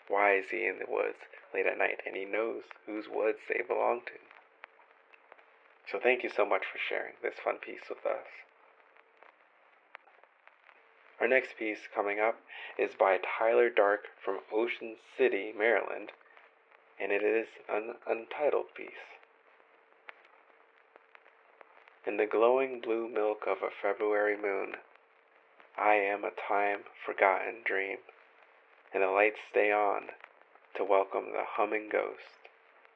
Why 0.10 0.36
is 0.36 0.50
he 0.52 0.66
in 0.66 0.80
the 0.80 0.92
woods 0.92 1.20
late 1.54 1.68
at 1.68 1.78
night? 1.78 2.02
And 2.06 2.16
he 2.18 2.26
knows 2.26 2.64
whose 2.86 3.06
woods 3.08 3.40
they 3.48 3.62
belong 3.66 4.02
to. 4.08 4.20
So 5.90 6.00
thank 6.02 6.24
you 6.24 6.30
so 6.30 6.46
much 6.46 6.64
for 6.66 6.78
sharing 6.78 7.14
this 7.22 7.36
fun 7.44 7.58
piece 7.58 7.88
with 7.88 8.06
us. 8.06 8.28
Our 11.22 11.28
next 11.28 11.58
piece 11.58 11.88
coming 11.94 12.20
up 12.20 12.40
is 12.78 12.92
by 12.98 13.18
Tyler 13.18 13.70
Dark 13.70 14.06
from 14.24 14.40
Ocean 14.54 14.96
City, 15.18 15.54
Maryland, 15.58 16.12
and 17.00 17.12
it 17.12 17.24
is 17.24 17.48
an 17.68 17.96
untitled 18.08 18.74
piece. 18.76 19.20
In 22.08 22.18
the 22.18 22.26
glowing 22.26 22.82
blue 22.82 23.08
milk 23.08 23.44
of 23.46 23.58
a 23.62 23.70
February 23.70 24.38
moon, 24.38 24.76
I 25.78 25.96
am 25.96 26.24
a 26.24 26.32
time 26.32 26.80
forgotten 27.06 27.58
dream, 27.66 27.98
and 28.94 29.04
the 29.04 29.08
lights 29.08 29.40
stay 29.50 29.72
on 29.72 30.04
to 30.76 30.84
welcome 30.84 31.32
the 31.32 31.44
humming 31.46 31.90
ghost 31.92 32.48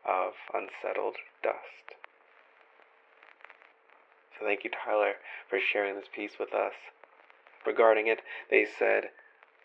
of 0.07 0.33
unsettled 0.53 1.15
dust. 1.41 1.97
So 4.37 4.45
thank 4.45 4.63
you, 4.63 4.71
Tyler, 4.71 5.13
for 5.49 5.59
sharing 5.59 5.95
this 5.95 6.09
piece 6.13 6.33
with 6.39 6.53
us 6.53 6.73
regarding 7.65 8.07
it, 8.07 8.19
they 8.49 8.65
said, 8.65 9.05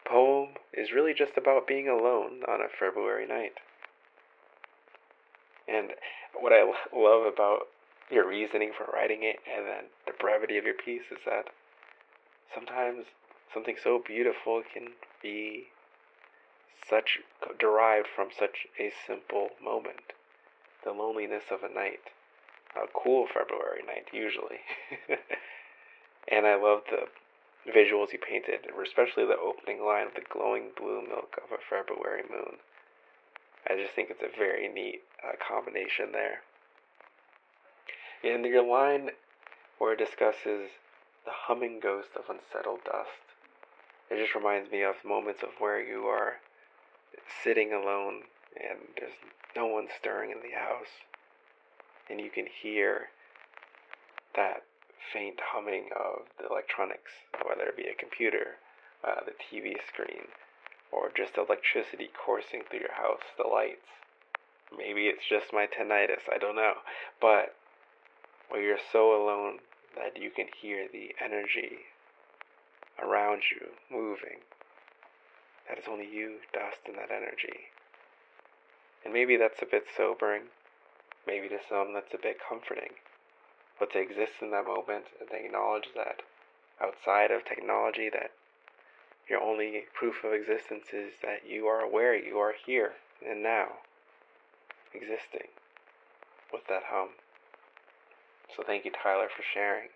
Poem 0.05 0.51
is 0.73 0.93
really 0.93 1.13
just 1.13 1.37
about 1.37 1.67
being 1.67 1.89
alone 1.89 2.41
on 2.49 2.61
a 2.61 2.69
February 2.79 3.27
night. 3.27 3.55
And 5.67 5.91
what 6.35 6.53
I 6.53 6.63
love 6.97 7.27
about 7.27 7.69
your 8.11 8.27
reasoning 8.27 8.73
for 8.77 8.91
writing 8.93 9.21
it 9.23 9.37
and 9.45 9.67
then 9.67 9.85
the 10.07 10.15
brevity 10.19 10.57
of 10.57 10.65
your 10.65 10.75
piece 10.75 11.11
is 11.11 11.19
that 11.27 11.45
sometimes 12.55 13.05
something 13.53 13.77
so 13.83 14.03
beautiful 14.05 14.63
can 14.73 14.89
be 15.23 15.67
such 16.89 17.19
derived 17.59 18.09
from 18.15 18.29
such 18.37 18.67
a 18.79 18.93
simple 19.07 19.51
moment 19.63 20.13
the 20.85 20.93
loneliness 20.93 21.45
of 21.51 21.63
a 21.63 21.73
night 21.73 22.11
a 22.77 22.87
cool 22.95 23.27
february 23.27 23.83
night 23.87 24.07
usually 24.13 24.61
and 26.29 26.47
i 26.47 26.55
love 26.55 26.83
the 26.91 27.07
visuals 27.67 28.11
he 28.11 28.17
painted, 28.17 28.61
especially 28.83 29.27
the 29.27 29.39
opening 29.39 29.85
line 29.85 30.07
of 30.07 30.15
the 30.15 30.23
glowing 30.29 30.71
blue 30.77 31.03
milk 31.07 31.37
of 31.43 31.53
a 31.53 31.61
February 31.61 32.23
moon. 32.31 32.57
I 33.69 33.77
just 33.77 33.95
think 33.95 34.11
it's 34.11 34.23
a 34.23 34.39
very 34.39 34.69
neat 34.69 35.03
uh, 35.23 35.33
combination 35.37 36.13
there. 36.13 36.41
In 38.23 38.45
your 38.45 38.65
line 38.65 39.11
where 39.79 39.93
it 39.93 39.99
discusses 39.99 40.71
the 41.25 41.33
humming 41.47 41.81
ghost 41.81 42.11
of 42.17 42.25
unsettled 42.29 42.81
dust, 42.85 43.23
it 44.11 44.17
just 44.17 44.35
reminds 44.35 44.71
me 44.71 44.83
of 44.83 44.97
moments 45.05 45.43
of 45.43 45.51
where 45.59 45.81
you 45.81 46.07
are 46.07 46.37
sitting 47.43 47.73
alone 47.73 48.23
and 48.57 48.79
there's 48.99 49.13
no 49.57 49.67
one 49.67 49.89
stirring 49.99 50.31
in 50.31 50.39
the 50.39 50.57
house, 50.57 51.05
and 52.11 52.21
you 52.21 52.31
can 52.31 52.47
hear 52.47 53.09
that 54.35 54.63
faint 55.13 55.39
humming 55.53 55.89
of 55.97 56.27
the 56.39 56.49
electronics, 56.49 57.11
whether 57.47 57.69
it 57.69 57.77
be 57.77 57.89
a 57.89 57.95
computer, 57.95 58.59
uh, 59.05 59.21
the 59.25 59.33
TV 59.33 59.75
screen, 59.89 60.29
or 60.93 61.11
just 61.17 61.37
electricity 61.37 62.11
coursing 62.15 62.63
through 62.69 62.81
your 62.81 62.95
house, 62.95 63.25
the 63.37 63.47
lights. 63.47 63.89
Maybe 64.77 65.07
it's 65.07 65.27
just 65.29 65.53
my 65.53 65.67
tinnitus, 65.67 66.29
I 66.33 66.39
don't 66.39 66.57
know. 66.57 66.75
But 67.21 67.55
where 68.49 68.63
you're 68.63 68.85
so 68.93 69.15
alone 69.15 69.59
that 69.97 70.21
you 70.21 70.31
can 70.31 70.47
hear 70.61 70.87
the 70.91 71.15
energy 71.23 71.89
around 73.03 73.43
you 73.51 73.69
moving, 73.91 74.41
that 75.69 75.79
is 75.79 75.85
only 75.89 76.09
you, 76.09 76.37
dust, 76.53 76.81
and 76.87 76.97
that 76.97 77.11
energy. 77.11 77.71
And 79.05 79.13
maybe 79.13 79.37
that's 79.37 79.63
a 79.63 79.67
bit 79.67 79.85
sobering. 79.97 80.43
Maybe 81.27 81.49
to 81.49 81.59
some 81.69 81.93
that's 81.95 82.15
a 82.15 82.19
bit 82.19 82.39
comforting 82.47 82.97
but 83.79 83.93
to 83.93 84.01
exist 84.01 84.43
in 84.43 84.51
that 84.51 84.67
moment 84.67 85.05
and 85.21 85.29
to 85.31 85.37
acknowledge 85.37 85.89
that 85.95 86.23
outside 86.83 87.31
of 87.31 87.45
technology 87.45 88.09
that 88.11 88.33
your 89.29 89.41
only 89.41 89.85
proof 89.95 90.25
of 90.25 90.33
existence 90.33 90.87
is 90.93 91.13
that 91.23 91.43
you 91.47 91.67
are 91.67 91.81
aware 91.81 92.15
you 92.15 92.39
are 92.39 92.55
here 92.67 92.93
and 93.27 93.43
now 93.43 93.69
existing 94.95 95.49
with 96.53 96.67
that 96.69 96.83
hum. 96.87 97.11
So 98.57 98.63
thank 98.67 98.85
you 98.85 98.91
Tyler 98.91 99.29
for 99.35 99.43
sharing. 99.43 99.89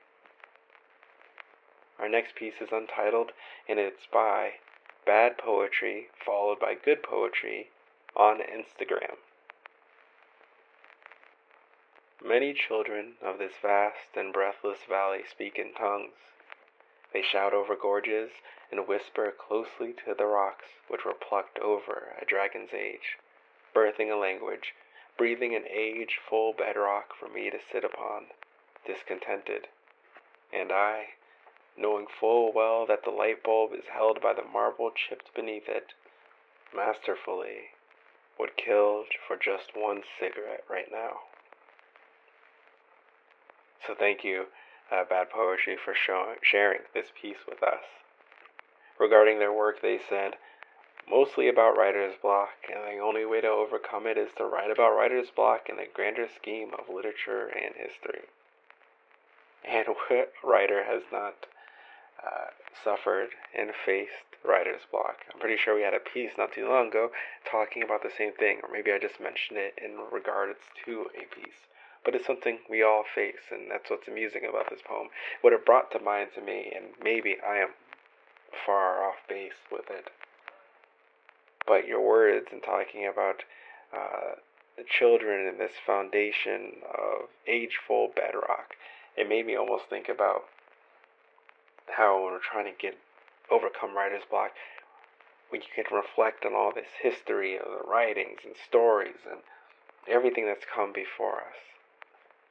Our 1.98 2.08
next 2.08 2.34
piece 2.34 2.60
is 2.60 2.68
untitled 2.72 3.30
and 3.68 3.78
it's 3.78 4.06
by 4.12 4.52
Bad 5.04 5.36
Poetry 5.36 6.08
followed 6.24 6.60
by 6.60 6.74
Good 6.74 7.02
Poetry 7.02 7.70
on 8.14 8.38
Instagram. 8.38 9.16
Many 12.24 12.54
children 12.54 13.14
of 13.20 13.38
this 13.38 13.54
vast 13.60 14.14
and 14.14 14.32
breathless 14.32 14.84
valley 14.88 15.24
speak 15.28 15.58
in 15.58 15.74
tongues. 15.74 16.14
They 17.12 17.20
shout 17.20 17.52
over 17.52 17.74
gorges 17.74 18.30
and 18.70 18.86
whisper 18.86 19.32
closely 19.32 19.92
to 20.04 20.14
the 20.14 20.26
rocks 20.26 20.68
which 20.86 21.04
were 21.04 21.14
plucked 21.14 21.58
over 21.58 22.14
a 22.20 22.24
dragon's 22.24 22.72
age, 22.72 23.18
birthing 23.74 24.12
a 24.12 24.16
language, 24.16 24.72
breathing 25.18 25.52
an 25.54 25.64
age 25.68 26.20
full 26.28 26.52
bedrock 26.52 27.16
for 27.18 27.28
me 27.28 27.50
to 27.50 27.58
sit 27.72 27.84
upon, 27.84 28.26
discontented. 28.86 29.66
And 30.52 30.70
I, 30.70 31.14
knowing 31.76 32.06
full 32.06 32.52
well 32.52 32.86
that 32.86 33.04
the 33.04 33.10
light 33.10 33.42
bulb 33.42 33.72
is 33.72 33.84
held 33.92 34.20
by 34.20 34.32
the 34.32 34.44
marble 34.44 34.90
chipped 34.90 35.34
beneath 35.34 35.68
it, 35.68 35.94
masterfully 36.74 37.70
would 38.38 38.56
kill 38.56 39.04
for 39.26 39.36
just 39.36 39.76
one 39.76 40.02
cigarette 40.18 40.64
right 40.68 40.90
now. 40.90 41.20
So 43.86 43.94
thank 43.94 44.24
you, 44.24 44.46
uh, 44.90 45.04
Bad 45.04 45.30
Poetry, 45.30 45.76
for 45.76 45.94
show- 45.94 46.36
sharing 46.42 46.82
this 46.94 47.10
piece 47.20 47.46
with 47.46 47.62
us. 47.62 47.84
Regarding 48.98 49.38
their 49.38 49.52
work, 49.52 49.80
they 49.80 49.98
said, 49.98 50.38
mostly 51.08 51.48
about 51.48 51.76
writer's 51.76 52.16
block, 52.16 52.54
and 52.72 52.84
the 52.84 53.02
only 53.02 53.24
way 53.24 53.40
to 53.40 53.48
overcome 53.48 54.06
it 54.06 54.16
is 54.16 54.32
to 54.34 54.44
write 54.44 54.70
about 54.70 54.94
writer's 54.94 55.30
block 55.30 55.68
in 55.68 55.76
the 55.76 55.86
grander 55.86 56.28
scheme 56.28 56.72
of 56.74 56.88
literature 56.88 57.46
and 57.48 57.74
history. 57.74 58.22
And 59.64 59.88
what 60.08 60.32
writer 60.42 60.84
has 60.84 61.02
not 61.10 61.46
uh, 62.24 62.50
suffered 62.82 63.28
and 63.56 63.70
faced 63.84 64.38
writer's 64.44 64.82
block? 64.90 65.18
I'm 65.32 65.40
pretty 65.40 65.56
sure 65.56 65.74
we 65.74 65.82
had 65.82 65.94
a 65.94 66.00
piece 66.00 66.32
not 66.36 66.52
too 66.52 66.68
long 66.68 66.88
ago 66.88 67.10
talking 67.50 67.82
about 67.82 68.02
the 68.02 68.10
same 68.16 68.32
thing, 68.32 68.60
or 68.62 68.70
maybe 68.72 68.92
I 68.92 68.98
just 68.98 69.20
mentioned 69.20 69.58
it 69.58 69.74
in 69.82 69.98
regards 70.10 70.58
to 70.84 71.06
a 71.14 71.34
piece. 71.34 71.68
But 72.04 72.14
it's 72.14 72.26
something 72.26 72.58
we 72.68 72.82
all 72.82 73.04
face, 73.14 73.50
and 73.50 73.70
that's 73.70 73.88
what's 73.88 74.08
amusing 74.08 74.42
about 74.48 74.70
this 74.70 74.80
poem. 74.84 75.08
What 75.40 75.52
it 75.52 75.64
brought 75.64 75.92
to 75.92 76.00
mind 76.00 76.30
to 76.34 76.40
me, 76.40 76.72
and 76.74 76.86
maybe 77.02 77.36
I 77.46 77.58
am 77.58 77.70
far 78.66 79.04
off 79.04 79.16
base 79.28 79.62
with 79.70 79.88
it, 79.88 80.10
but 81.66 81.86
your 81.86 82.00
words 82.00 82.48
and 82.50 82.62
talking 82.62 83.06
about 83.06 83.44
uh, 83.94 84.34
the 84.76 84.84
children 84.84 85.46
and 85.46 85.60
this 85.60 85.72
foundation 85.86 86.82
of 86.86 87.28
ageful 87.46 88.10
bedrock, 88.14 88.74
it 89.16 89.28
made 89.28 89.46
me 89.46 89.56
almost 89.56 89.84
think 89.88 90.08
about 90.08 90.44
how 91.88 92.22
we're 92.22 92.38
trying 92.38 92.66
to 92.66 92.78
get 92.78 92.98
overcome 93.50 93.94
writer's 93.96 94.24
block, 94.28 94.52
when 95.50 95.60
you 95.60 95.68
can 95.74 95.84
reflect 95.94 96.46
on 96.46 96.54
all 96.54 96.72
this 96.74 96.88
history 97.02 97.56
of 97.56 97.66
the 97.66 97.88
writings 97.88 98.40
and 98.44 98.54
stories 98.56 99.20
and 99.30 99.40
everything 100.08 100.46
that's 100.46 100.64
come 100.64 100.92
before 100.92 101.36
us. 101.40 101.60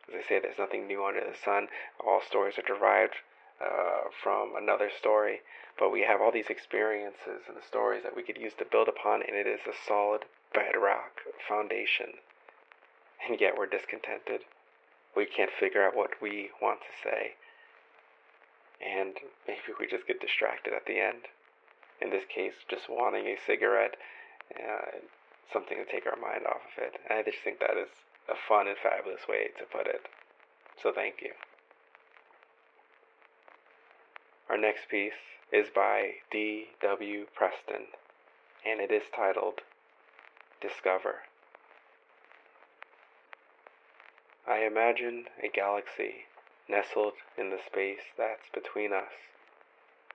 As 0.07 0.21
I 0.23 0.27
say, 0.27 0.39
there's 0.39 0.59
nothing 0.59 0.87
new 0.87 1.03
under 1.05 1.21
the 1.21 1.35
sun. 1.35 1.67
All 1.99 2.21
stories 2.21 2.57
are 2.57 2.61
derived 2.61 3.15
uh, 3.59 4.09
from 4.21 4.53
another 4.55 4.89
story, 4.95 5.41
but 5.79 5.91
we 5.91 6.01
have 6.01 6.21
all 6.21 6.31
these 6.31 6.49
experiences 6.49 7.47
and 7.47 7.57
stories 7.65 8.03
that 8.03 8.15
we 8.15 8.23
could 8.23 8.37
use 8.37 8.53
to 8.59 8.65
build 8.65 8.87
upon, 8.87 9.21
and 9.21 9.35
it 9.35 9.47
is 9.47 9.61
a 9.67 9.73
solid 9.87 10.25
bedrock 10.53 11.21
foundation. 11.47 12.19
And 13.27 13.39
yet 13.39 13.53
we're 13.57 13.67
discontented. 13.67 14.41
We 15.15 15.25
can't 15.25 15.51
figure 15.59 15.85
out 15.85 15.95
what 15.95 16.21
we 16.21 16.49
want 16.61 16.79
to 16.81 17.09
say. 17.09 17.33
And 18.81 19.13
maybe 19.47 19.77
we 19.79 19.87
just 19.87 20.07
get 20.07 20.19
distracted 20.19 20.73
at 20.73 20.85
the 20.85 20.99
end. 20.99 21.29
In 22.01 22.09
this 22.09 22.25
case, 22.25 22.53
just 22.69 22.89
wanting 22.89 23.27
a 23.27 23.37
cigarette, 23.45 23.95
uh, 24.57 25.05
something 25.53 25.77
to 25.77 25.85
take 25.85 26.07
our 26.07 26.17
mind 26.19 26.45
off 26.47 26.65
of 26.65 26.83
it. 26.83 26.99
And 27.07 27.19
I 27.19 27.23
just 27.23 27.37
think 27.43 27.59
that 27.59 27.77
is 27.77 27.89
a 28.27 28.33
fun 28.35 28.67
and 28.67 28.77
fabulous 28.81 29.21
way 29.29 29.49
to 29.59 29.65
put 29.65 29.85
it. 29.85 30.07
So 30.81 30.91
thank 30.93 31.21
you. 31.21 31.31
Our 34.49 34.57
next 34.57 34.89
piece 34.89 35.13
is 35.53 35.67
by 35.73 36.15
D. 36.31 36.65
W. 36.81 37.25
Preston, 37.35 37.87
and 38.65 38.81
it 38.81 38.91
is 38.91 39.03
titled 39.15 39.61
Discover. 40.59 41.15
I 44.47 44.65
imagine 44.65 45.25
a 45.43 45.47
galaxy 45.47 46.25
nestled 46.71 47.13
in 47.37 47.49
the 47.49 47.59
space 47.59 48.15
that's 48.17 48.49
between 48.53 48.93
us. 48.93 49.11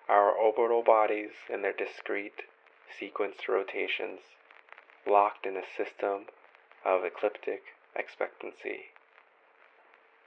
Our 0.08 0.30
orbital 0.30 0.82
bodies 0.82 1.32
in 1.52 1.60
their 1.60 1.74
discrete, 1.74 2.42
sequenced 2.98 3.48
rotations, 3.48 4.20
locked 5.06 5.44
in 5.44 5.56
a 5.56 5.62
system 5.76 6.26
of 6.84 7.04
ecliptic 7.04 7.62
expectancy. 7.94 8.86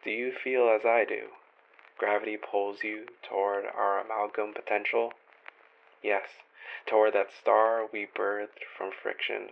Do 0.03 0.11
you 0.11 0.31
feel 0.31 0.69
as 0.69 0.85
I 0.85 1.03
do? 1.03 1.29
Gravity 1.97 2.37
pulls 2.37 2.83
you 2.83 3.07
toward 3.27 3.65
our 3.65 3.99
amalgam 3.99 4.53
potential? 4.53 5.13
Yes, 6.03 6.27
toward 6.85 7.13
that 7.13 7.33
star 7.33 7.87
we 7.91 8.05
birthed 8.05 8.63
from 8.77 8.91
friction, 8.91 9.49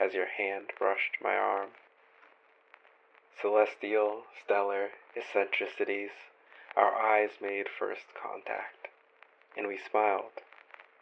as 0.00 0.14
your 0.14 0.26
hand 0.26 0.72
brushed 0.78 1.18
my 1.22 1.36
arm. 1.36 1.68
Celestial, 3.40 4.22
stellar 4.42 4.90
eccentricities, 5.16 6.10
our 6.76 6.94
eyes 6.94 7.30
made 7.40 7.66
first 7.68 8.02
contact, 8.20 8.88
and 9.56 9.66
we 9.68 9.78
smiled, 9.78 10.42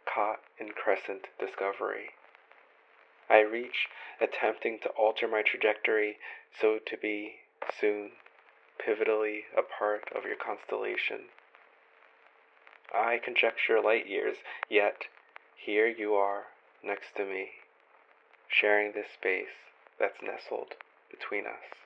caught 0.05 0.41
in 0.59 0.71
crescent 0.71 1.27
discovery. 1.39 2.11
I 3.31 3.41
reach, 3.41 3.89
attempting 4.21 4.79
to 4.83 4.91
alter 4.91 5.27
my 5.27 5.43
trajectory 5.43 6.19
so 6.61 6.79
to 6.85 6.97
be 6.97 7.37
soon 7.81 8.11
pivotally 8.79 9.45
a 9.57 9.63
part 9.63 10.05
of 10.15 10.25
your 10.25 10.37
constellation. 10.37 11.31
I 12.95 13.19
conjecture 13.25 13.81
light 13.81 14.07
years, 14.07 14.37
yet 14.69 15.05
here 15.57 15.87
you 15.87 16.15
are 16.15 16.45
next 16.85 17.17
to 17.17 17.25
me, 17.25 17.51
sharing 18.49 18.93
this 18.93 19.07
space 19.15 19.71
that's 19.99 20.21
nestled 20.23 20.75
between 21.11 21.47
us. 21.47 21.82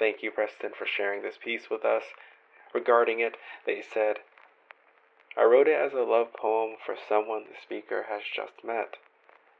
Thank 0.00 0.22
you, 0.22 0.30
Preston, 0.30 0.72
for 0.72 0.86
sharing 0.86 1.20
this 1.20 1.36
piece 1.36 1.68
with 1.68 1.84
us. 1.84 2.04
Regarding 2.72 3.20
it, 3.20 3.36
they 3.66 3.82
said, 3.82 4.20
I 5.36 5.44
wrote 5.44 5.68
it 5.68 5.78
as 5.78 5.92
a 5.92 6.08
love 6.08 6.32
poem 6.32 6.76
for 6.82 6.96
someone 6.96 7.44
the 7.44 7.60
speaker 7.62 8.06
has 8.08 8.22
just 8.34 8.64
met. 8.64 8.96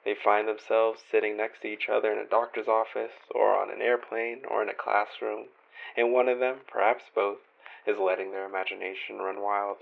They 0.03 0.15
find 0.15 0.49
themselves 0.49 1.05
sitting 1.11 1.37
next 1.37 1.61
to 1.61 1.69
each 1.69 1.91
other 1.91 2.11
in 2.11 2.19
a 2.19 2.25
doctor's 2.25 2.69
office, 2.69 3.13
or 3.31 3.55
on 3.55 3.71
an 3.71 3.83
airplane, 3.83 4.47
or 4.49 4.63
in 4.63 4.71
a 4.71 4.75
classroom, 4.75 5.49
and 5.95 6.11
one 6.11 6.27
of 6.27 6.39
them, 6.39 6.61
perhaps 6.67 7.05
both, 7.15 7.41
is 7.87 7.99
letting 7.99 8.33
their 8.33 8.47
imagination 8.47 9.19
run 9.19 9.43
wild. 9.43 9.77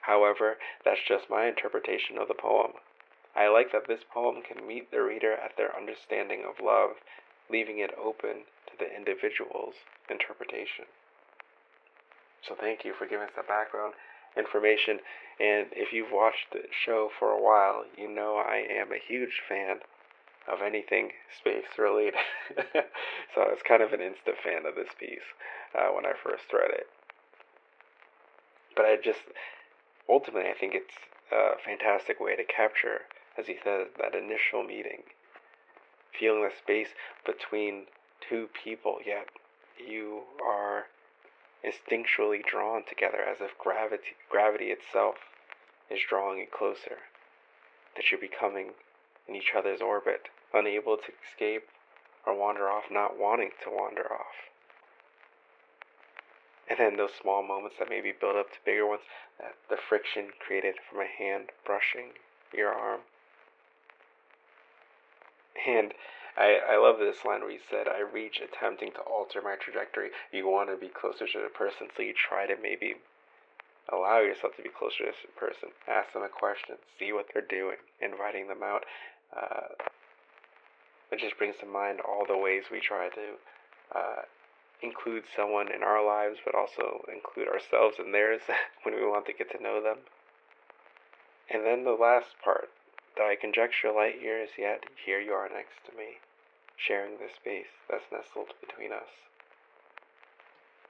However, 0.00 0.58
that's 0.84 1.06
just 1.06 1.30
my 1.30 1.46
interpretation 1.46 2.18
of 2.18 2.26
the 2.26 2.34
poem. 2.34 2.72
I 3.36 3.46
like 3.46 3.70
that 3.70 3.86
this 3.86 4.02
poem 4.02 4.42
can 4.42 4.66
meet 4.66 4.90
the 4.90 5.02
reader 5.02 5.34
at 5.34 5.56
their 5.56 5.76
understanding 5.76 6.42
of 6.44 6.58
love, 6.58 6.96
leaving 7.48 7.78
it 7.78 7.94
open 7.96 8.42
the 8.78 8.88
individual's 8.94 9.74
interpretation. 10.10 10.86
So 12.46 12.54
thank 12.58 12.84
you 12.84 12.94
for 12.96 13.06
giving 13.06 13.26
us 13.26 13.32
that 13.36 13.48
background 13.48 13.94
information. 14.36 15.00
And 15.40 15.66
if 15.72 15.92
you've 15.92 16.12
watched 16.12 16.52
the 16.52 16.62
show 16.84 17.10
for 17.18 17.30
a 17.30 17.42
while, 17.42 17.84
you 17.96 18.08
know 18.08 18.36
I 18.36 18.64
am 18.70 18.92
a 18.92 18.98
huge 18.98 19.42
fan 19.48 19.78
of 20.50 20.62
anything 20.62 21.10
space 21.38 21.76
related. 21.76 22.14
so 23.34 23.42
I 23.42 23.50
was 23.50 23.60
kind 23.66 23.82
of 23.82 23.92
an 23.92 24.00
instant 24.00 24.36
fan 24.42 24.64
of 24.66 24.74
this 24.74 24.94
piece 24.98 25.28
uh, 25.74 25.88
when 25.92 26.06
I 26.06 26.12
first 26.22 26.44
read 26.52 26.70
it. 26.70 26.86
But 28.74 28.86
I 28.86 28.96
just, 28.96 29.26
ultimately, 30.08 30.50
I 30.50 30.54
think 30.58 30.74
it's 30.74 30.94
a 31.30 31.58
fantastic 31.62 32.20
way 32.20 32.36
to 32.36 32.44
capture, 32.44 33.02
as 33.36 33.46
he 33.46 33.56
said, 33.62 33.88
that 33.98 34.14
initial 34.14 34.62
meeting. 34.62 35.02
Feeling 36.18 36.42
the 36.42 36.50
space 36.56 36.88
between 37.26 37.86
two 38.26 38.48
people, 38.64 38.98
yet 39.04 39.28
you 39.78 40.22
are 40.44 40.86
instinctually 41.64 42.44
drawn 42.44 42.82
together 42.88 43.18
as 43.22 43.38
if 43.40 43.56
gravity, 43.58 44.16
gravity 44.30 44.66
itself 44.66 45.16
is 45.90 46.00
drawing 46.08 46.38
you 46.38 46.46
closer, 46.46 46.98
that 47.96 48.10
you're 48.10 48.20
becoming 48.20 48.70
in 49.28 49.34
each 49.34 49.52
other's 49.56 49.80
orbit, 49.80 50.28
unable 50.54 50.96
to 50.96 51.12
escape 51.26 51.64
or 52.26 52.38
wander 52.38 52.68
off, 52.68 52.84
not 52.90 53.18
wanting 53.18 53.50
to 53.64 53.70
wander 53.70 54.12
off. 54.12 54.48
And 56.68 56.78
then 56.78 56.96
those 56.96 57.16
small 57.20 57.42
moments 57.42 57.76
that 57.78 57.88
maybe 57.88 58.12
build 58.12 58.36
up 58.36 58.52
to 58.52 58.58
bigger 58.64 58.86
ones, 58.86 59.02
that 59.40 59.54
the 59.70 59.76
friction 59.88 60.28
created 60.38 60.74
from 60.88 61.00
a 61.00 61.06
hand 61.06 61.50
brushing 61.64 62.12
your 62.52 62.72
arm. 62.72 63.00
And 65.66 65.92
I, 66.38 66.60
I 66.70 66.76
love 66.78 67.00
this 67.00 67.24
line 67.26 67.40
where 67.40 67.50
he 67.50 67.58
said, 67.58 67.88
I 67.88 67.98
reach 67.98 68.38
attempting 68.38 68.92
to 68.92 69.00
alter 69.00 69.42
my 69.42 69.56
trajectory. 69.56 70.10
You 70.30 70.46
want 70.46 70.70
to 70.70 70.76
be 70.76 70.86
closer 70.86 71.26
to 71.26 71.38
the 71.42 71.50
person, 71.50 71.88
so 71.96 72.02
you 72.02 72.14
try 72.14 72.46
to 72.46 72.54
maybe 72.62 72.94
allow 73.92 74.20
yourself 74.20 74.54
to 74.56 74.62
be 74.62 74.70
closer 74.70 75.02
to 75.02 75.10
this 75.10 75.26
person. 75.34 75.70
Ask 75.90 76.12
them 76.12 76.22
a 76.22 76.30
question, 76.30 76.76
see 76.96 77.12
what 77.12 77.26
they're 77.34 77.42
doing, 77.42 77.82
inviting 78.00 78.46
them 78.46 78.62
out. 78.62 78.84
Uh, 79.34 79.74
it 81.10 81.18
just 81.18 81.36
brings 81.38 81.56
to 81.58 81.66
mind 81.66 81.98
all 82.06 82.22
the 82.22 82.38
ways 82.38 82.70
we 82.70 82.78
try 82.78 83.08
to 83.08 83.98
uh, 83.98 84.22
include 84.80 85.24
someone 85.34 85.74
in 85.74 85.82
our 85.82 86.06
lives, 86.06 86.38
but 86.44 86.54
also 86.54 87.02
include 87.12 87.48
ourselves 87.48 87.96
in 87.98 88.12
theirs 88.12 88.42
when 88.84 88.94
we 88.94 89.02
want 89.02 89.26
to 89.26 89.32
get 89.32 89.50
to 89.50 89.62
know 89.62 89.82
them. 89.82 90.06
And 91.50 91.66
then 91.66 91.82
the 91.82 91.98
last 91.98 92.38
part, 92.44 92.70
though 93.16 93.26
I 93.26 93.34
conjecture 93.34 93.90
light 93.90 94.22
years, 94.22 94.50
yet 94.56 94.84
here 95.04 95.18
you 95.18 95.32
are 95.32 95.48
next 95.48 95.82
to 95.90 95.96
me 95.98 96.22
sharing 96.78 97.18
this 97.18 97.34
space 97.34 97.74
that's 97.90 98.06
nestled 98.10 98.54
between 98.60 98.92
us. 98.92 99.10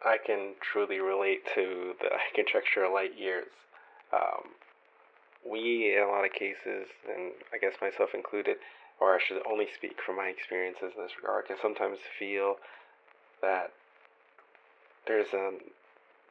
I 0.04 0.18
can 0.24 0.54
truly 0.60 1.00
relate 1.00 1.44
to 1.54 1.94
the 2.00 2.10
conjecture 2.34 2.88
light 2.88 3.18
years. 3.18 3.50
Um, 4.12 4.54
we, 5.48 5.96
in 5.96 6.02
a 6.02 6.10
lot 6.10 6.24
of 6.24 6.32
cases, 6.32 6.88
and 7.08 7.32
I 7.52 7.58
guess 7.58 7.74
myself 7.80 8.10
included, 8.14 8.56
or 9.00 9.14
I 9.14 9.18
should 9.18 9.42
only 9.50 9.66
speak 9.74 9.98
from 10.04 10.16
my 10.16 10.26
experiences 10.26 10.92
in 10.96 11.02
this 11.02 11.16
regard, 11.20 11.46
can 11.46 11.56
sometimes 11.60 11.98
feel 12.18 12.56
that 13.40 13.72
there's 15.06 15.32
a 15.32 15.52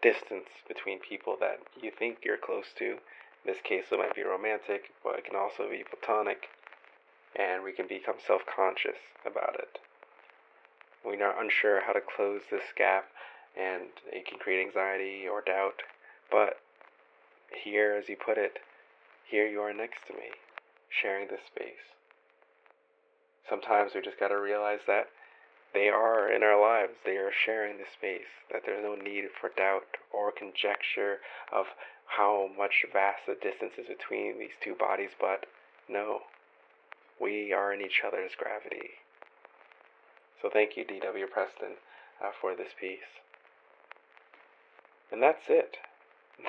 distance 0.02 0.50
between 0.68 1.00
people 1.00 1.36
that 1.40 1.60
you 1.82 1.92
think 1.92 2.20
you're 2.24 2.38
close 2.38 2.68
to. 2.78 2.86
In 2.86 3.46
this 3.46 3.62
case, 3.64 3.86
it 3.92 3.98
might 3.98 4.16
be 4.16 4.24
romantic, 4.24 4.92
but 5.04 5.18
it 5.18 5.26
can 5.26 5.36
also 5.36 5.70
be 5.70 5.84
platonic, 5.84 6.50
and 7.36 7.64
we 7.64 7.72
can 7.72 7.88
become 7.88 8.16
self 8.26 8.42
conscious 8.46 9.00
about 9.26 9.56
it. 9.60 9.80
We 11.06 11.22
are 11.22 11.40
unsure 11.42 11.82
how 11.86 11.94
to 11.94 12.02
close 12.02 12.42
this 12.52 12.74
gap, 12.76 13.06
and 13.56 13.90
it 14.12 14.26
can 14.28 14.40
create 14.40 14.66
anxiety 14.66 15.28
or 15.28 15.42
doubt. 15.42 15.82
But 16.32 16.60
here, 17.64 17.96
as 17.96 18.10
you 18.10 18.18
put 18.18 18.38
it, 18.38 18.60
here 19.26 19.48
you 19.48 19.62
are 19.62 19.74
next 19.74 20.08
to 20.08 20.14
me, 20.14 20.32
sharing 20.90 21.28
this 21.28 21.46
space. 21.48 21.96
Sometimes 23.50 23.92
we 23.96 24.02
just 24.02 24.20
got 24.20 24.30
to 24.30 24.40
realize 24.40 24.80
that 24.88 25.08
they 25.74 25.90
are 25.90 26.32
in 26.32 26.44
our 26.44 26.60
lives. 26.60 26.94
They 27.06 27.18
are 27.18 27.32
sharing 27.32 27.78
the 27.78 27.86
space. 27.92 28.32
That 28.52 28.64
there's 28.66 28.84
no 28.84 28.96
need 28.96 29.26
for 29.40 29.50
doubt 29.56 29.98
or 30.12 30.32
conjecture 30.32 31.20
of 31.52 31.66
how 32.08 32.50
much 32.58 32.86
vast 32.92 33.28
the 33.28 33.36
distance 33.36 33.74
is 33.78 33.88
between 33.88 34.40
these 34.40 34.56
two 34.64 34.76
bodies, 34.76 35.12
but 35.20 35.46
no, 35.90 36.22
we 37.20 37.54
are 37.54 37.74
in 37.74 37.82
each 37.82 38.02
other's 38.06 38.32
gravity. 38.38 38.92
So 40.42 40.50
thank 40.52 40.78
you, 40.78 40.86
D.W. 40.86 41.28
Preston, 41.28 41.78
uh, 42.24 42.30
for 42.40 42.56
this 42.56 42.74
piece. 42.80 43.20
And 45.12 45.22
that's 45.22 45.50
it. 45.50 45.78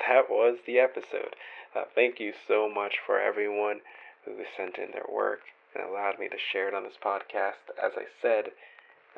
That 0.07 0.29
was 0.29 0.57
the 0.65 0.79
episode. 0.79 1.35
Uh, 1.75 1.85
thank 1.95 2.19
you 2.19 2.33
so 2.47 2.69
much 2.69 2.97
for 3.03 3.19
everyone 3.19 3.81
who 4.25 4.33
sent 4.55 4.77
in 4.77 4.91
their 4.91 5.07
work 5.11 5.41
and 5.73 5.83
allowed 5.83 6.19
me 6.19 6.27
to 6.29 6.37
share 6.37 6.67
it 6.67 6.73
on 6.73 6.83
this 6.83 6.97
podcast. 7.03 7.73
As 7.81 7.93
I 7.95 8.05
said 8.21 8.51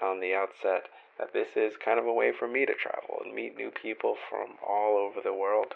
on 0.02 0.20
the 0.20 0.34
outset, 0.34 0.88
that 1.18 1.34
this 1.34 1.50
is 1.56 1.74
kind 1.84 2.00
of 2.00 2.06
a 2.06 2.14
way 2.14 2.32
for 2.32 2.48
me 2.48 2.66
to 2.66 2.74
travel 2.74 3.22
and 3.24 3.34
meet 3.34 3.58
new 3.58 3.72
people 3.72 4.16
from 4.30 4.58
all 4.66 4.98
over 4.98 5.22
the 5.22 5.34
world. 5.34 5.76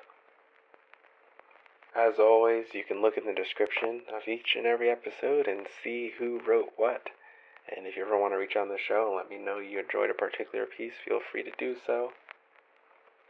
As 1.95 2.19
always, 2.19 2.73
you 2.73 2.83
can 2.83 3.01
look 3.01 3.17
in 3.17 3.25
the 3.25 3.33
description 3.33 4.01
of 4.13 4.27
each 4.27 4.57
and 4.57 4.65
every 4.65 4.89
episode 4.89 5.47
and 5.47 5.65
see 5.81 6.09
who 6.19 6.41
wrote 6.45 6.73
what. 6.75 7.09
And 7.73 7.87
if 7.87 7.95
you 7.95 8.05
ever 8.05 8.19
want 8.19 8.33
to 8.33 8.37
reach 8.37 8.57
on 8.57 8.67
the 8.67 8.77
show 8.77 9.07
and 9.07 9.15
let 9.15 9.29
me 9.29 9.37
know 9.37 9.59
you 9.59 9.79
enjoyed 9.79 10.09
a 10.09 10.13
particular 10.13 10.65
piece, 10.65 10.95
feel 11.05 11.21
free 11.21 11.41
to 11.43 11.51
do 11.57 11.77
so. 11.87 12.11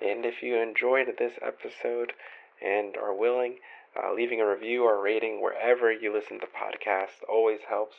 And 0.01 0.25
if 0.25 0.41
you 0.41 0.56
enjoyed 0.56 1.15
this 1.15 1.38
episode 1.43 2.13
and 2.60 2.97
are 2.97 3.13
willing, 3.13 3.60
uh, 3.95 4.12
leaving 4.13 4.41
a 4.41 4.47
review 4.47 4.84
or 4.84 4.99
rating 4.99 5.41
wherever 5.41 5.91
you 5.91 6.12
listen 6.12 6.39
to 6.39 6.47
podcasts 6.47 7.21
always 7.30 7.62
helps, 7.69 7.97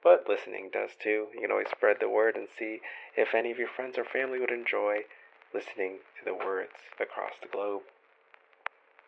but 0.00 0.28
listening 0.28 0.70
does 0.72 0.90
too. 0.94 1.26
You 1.34 1.40
can 1.40 1.50
always 1.50 1.70
spread 1.70 1.96
the 1.98 2.08
word 2.08 2.36
and 2.36 2.46
see 2.56 2.80
if 3.16 3.34
any 3.34 3.50
of 3.50 3.58
your 3.58 3.68
friends 3.68 3.98
or 3.98 4.04
family 4.04 4.38
would 4.38 4.52
enjoy 4.52 5.06
listening 5.52 5.98
to 6.20 6.24
the 6.24 6.34
words 6.34 6.72
across 7.00 7.32
the 7.42 7.48
globe. 7.48 7.82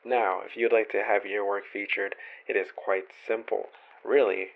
Now, 0.07 0.41
if 0.47 0.57
you'd 0.57 0.73
like 0.73 0.91
to 0.93 1.03
have 1.03 1.27
your 1.27 1.45
work 1.45 1.65
featured, 1.67 2.15
it 2.47 2.55
is 2.55 2.71
quite 2.71 3.09
simple. 3.27 3.71
Really, 4.05 4.51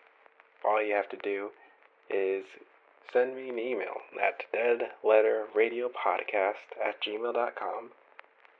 all 0.64 0.80
you 0.80 0.94
have 0.94 1.08
to 1.08 1.16
do 1.16 1.50
is 2.08 2.44
send 3.12 3.34
me 3.34 3.48
an 3.48 3.58
email 3.58 4.02
at 4.22 4.44
deadletterradiopodcast 4.54 6.78
at 6.84 7.02
gmail.com. 7.02 7.90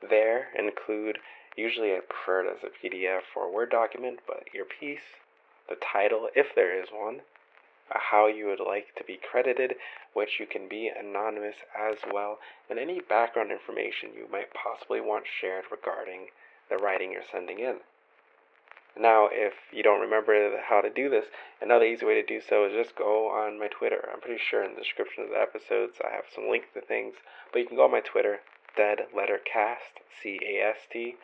There, 0.03 0.49
include 0.59 1.21
Usually 1.57 1.95
I 1.95 2.01
prefer 2.01 2.45
it 2.45 2.57
as 2.57 2.65
a 2.65 2.71
PDF 2.71 3.37
or 3.37 3.53
Word 3.53 3.71
document, 3.71 4.21
but 4.27 4.53
your 4.55 4.65
piece, 4.65 5.19
the 5.69 5.77
title, 5.77 6.31
if 6.35 6.55
there 6.55 6.73
is 6.73 6.91
one, 6.91 7.23
uh, 7.91 7.99
how 7.99 8.29
you 8.29 8.47
would 8.47 8.61
like 8.61 8.95
to 8.95 9.05
be 9.05 9.19
credited, 9.19 9.77
which 10.13 10.41
you 10.41 10.47
can 10.47 10.69
be 10.69 10.89
anonymous 10.89 11.65
as 11.77 11.99
well, 12.11 12.41
and 12.69 12.79
any 12.79 13.01
background 13.01 13.51
information 13.51 14.15
you 14.15 14.29
might 14.31 14.55
possibly 14.55 15.01
want 15.01 15.27
shared 15.27 15.71
regarding 15.71 16.31
the 16.71 16.79
writing 16.79 17.13
you're 17.13 17.23
sending 17.31 17.59
in. 17.59 17.77
Now, 18.99 19.29
if 19.31 19.55
you 19.73 19.83
don't 19.83 20.01
remember 20.01 20.59
how 20.69 20.81
to 20.81 20.91
do 20.91 21.09
this, 21.09 21.27
another 21.61 21.85
easy 21.85 22.07
way 22.07 22.15
to 22.15 22.27
do 22.27 22.41
so 22.41 22.65
is 22.65 22.73
just 22.73 22.97
go 22.97 23.29
on 23.31 23.59
my 23.59 23.69
Twitter. 23.69 24.09
I'm 24.13 24.21
pretty 24.21 24.41
sure 24.41 24.65
in 24.65 24.75
the 24.75 24.83
description 24.83 25.25
of 25.25 25.31
the 25.31 25.41
episodes 25.41 26.01
I 26.03 26.15
have 26.15 26.25
some 26.35 26.49
links 26.49 26.69
to 26.75 26.81
things, 26.81 27.15
but 27.53 27.61
you 27.61 27.67
can 27.67 27.77
go 27.77 27.85
on 27.85 27.93
my 27.93 28.01
Twitter, 28.01 28.41
Dead 28.77 29.07
Letter 29.15 29.39
Cast, 29.39 30.01
C 30.23 30.39
A 30.43 30.71
S 30.71 30.87
T, 30.91 31.17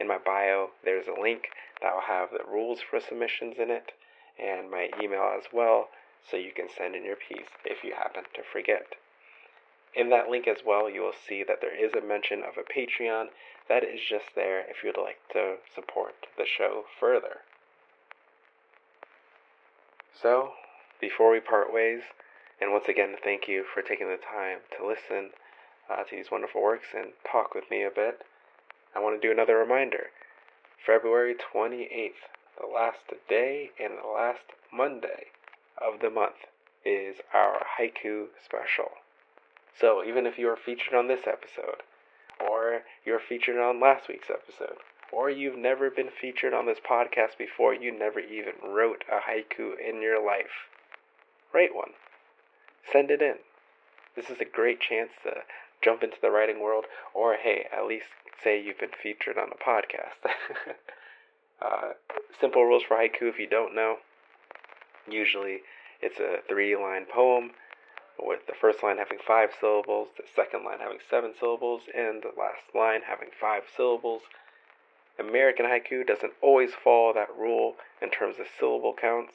in 0.00 0.08
my 0.08 0.18
bio, 0.18 0.70
there's 0.84 1.06
a 1.06 1.20
link 1.20 1.48
that 1.80 1.94
will 1.94 2.08
have 2.08 2.30
the 2.30 2.50
rules 2.50 2.80
for 2.82 2.98
submissions 2.98 3.56
in 3.58 3.70
it 3.70 3.92
and 4.38 4.70
my 4.70 4.90
email 5.00 5.32
as 5.36 5.44
well, 5.52 5.88
so 6.28 6.36
you 6.36 6.50
can 6.54 6.68
send 6.68 6.96
in 6.96 7.04
your 7.04 7.16
piece 7.16 7.50
if 7.64 7.84
you 7.84 7.94
happen 7.94 8.24
to 8.34 8.42
forget. 8.42 8.96
In 9.94 10.10
that 10.10 10.28
link 10.28 10.48
as 10.48 10.64
well, 10.66 10.90
you 10.90 11.02
will 11.02 11.14
see 11.14 11.44
that 11.46 11.60
there 11.60 11.74
is 11.74 11.92
a 11.94 12.04
mention 12.04 12.42
of 12.42 12.58
a 12.58 12.66
Patreon. 12.66 13.26
That 13.68 13.82
is 13.82 14.00
just 14.08 14.34
there 14.34 14.60
if 14.60 14.84
you'd 14.84 14.98
like 14.98 15.20
to 15.32 15.56
support 15.74 16.14
the 16.36 16.46
show 16.46 16.84
further. 17.00 17.40
So, 20.12 20.52
before 21.00 21.30
we 21.32 21.40
part 21.40 21.72
ways, 21.72 22.02
and 22.60 22.72
once 22.72 22.88
again, 22.88 23.16
thank 23.22 23.48
you 23.48 23.64
for 23.64 23.82
taking 23.82 24.08
the 24.08 24.16
time 24.16 24.58
to 24.76 24.86
listen 24.86 25.30
uh, 25.90 26.04
to 26.04 26.16
these 26.16 26.30
wonderful 26.30 26.62
works 26.62 26.88
and 26.96 27.12
talk 27.30 27.54
with 27.54 27.70
me 27.70 27.82
a 27.82 27.90
bit. 27.90 28.22
I 28.94 29.00
want 29.00 29.20
to 29.20 29.26
do 29.26 29.32
another 29.32 29.56
reminder. 29.56 30.10
February 30.84 31.34
28th, 31.34 32.30
the 32.60 32.66
last 32.66 33.12
day 33.28 33.70
and 33.82 33.94
the 33.98 34.08
last 34.08 34.52
Monday 34.72 35.26
of 35.78 36.00
the 36.00 36.10
month, 36.10 36.46
is 36.84 37.16
our 37.32 37.64
haiku 37.78 38.26
special. 38.44 38.92
So 39.78 40.04
even 40.04 40.26
if 40.26 40.38
you 40.38 40.48
are 40.48 40.56
featured 40.56 40.94
on 40.94 41.08
this 41.08 41.26
episode, 41.26 41.82
or 42.40 42.82
you're 43.04 43.20
featured 43.20 43.58
on 43.58 43.80
last 43.80 44.08
week's 44.08 44.30
episode, 44.30 44.78
or 45.12 45.30
you've 45.30 45.58
never 45.58 45.90
been 45.90 46.10
featured 46.10 46.52
on 46.54 46.66
this 46.66 46.78
podcast 46.78 47.38
before, 47.38 47.74
you 47.74 47.96
never 47.96 48.20
even 48.20 48.54
wrote 48.64 49.04
a 49.10 49.30
haiku 49.30 49.72
in 49.78 50.02
your 50.02 50.24
life, 50.24 50.68
write 51.52 51.74
one. 51.74 51.92
Send 52.92 53.10
it 53.10 53.22
in. 53.22 53.36
This 54.16 54.30
is 54.30 54.40
a 54.40 54.44
great 54.44 54.80
chance 54.80 55.10
to 55.22 55.42
jump 55.82 56.02
into 56.02 56.16
the 56.20 56.30
writing 56.30 56.60
world, 56.60 56.84
or 57.14 57.36
hey, 57.36 57.66
at 57.72 57.86
least 57.86 58.06
say 58.42 58.60
you've 58.60 58.78
been 58.78 58.90
featured 59.02 59.38
on 59.38 59.48
a 59.48 59.64
podcast. 59.64 60.20
uh, 61.62 61.92
simple 62.40 62.64
rules 62.64 62.82
for 62.86 62.96
haiku 62.96 63.28
if 63.28 63.38
you 63.38 63.48
don't 63.48 63.74
know. 63.74 63.96
Usually 65.08 65.60
it's 66.00 66.18
a 66.20 66.38
three 66.48 66.76
line 66.76 67.06
poem 67.12 67.50
with 68.18 68.46
the 68.46 68.54
first 68.60 68.82
line 68.82 68.98
having 68.98 69.18
five 69.18 69.50
syllables, 69.60 70.08
the 70.16 70.24
second 70.34 70.64
line 70.64 70.78
having 70.80 70.98
seven 71.10 71.34
syllables, 71.38 71.82
and 71.94 72.22
the 72.22 72.32
last 72.38 72.74
line 72.74 73.00
having 73.06 73.28
five 73.40 73.62
syllables. 73.76 74.22
American 75.18 75.66
haiku 75.66 76.06
doesn't 76.06 76.32
always 76.40 76.74
follow 76.74 77.12
that 77.12 77.34
rule 77.38 77.76
in 78.02 78.10
terms 78.10 78.36
of 78.40 78.46
syllable 78.58 78.94
counts, 78.94 79.34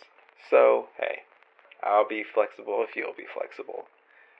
so 0.49 0.87
hey, 0.97 1.23
I'll 1.83 2.07
be 2.07 2.23
flexible 2.23 2.83
if 2.87 2.95
you'll 2.95 3.13
be 3.13 3.27
flexible, 3.31 3.87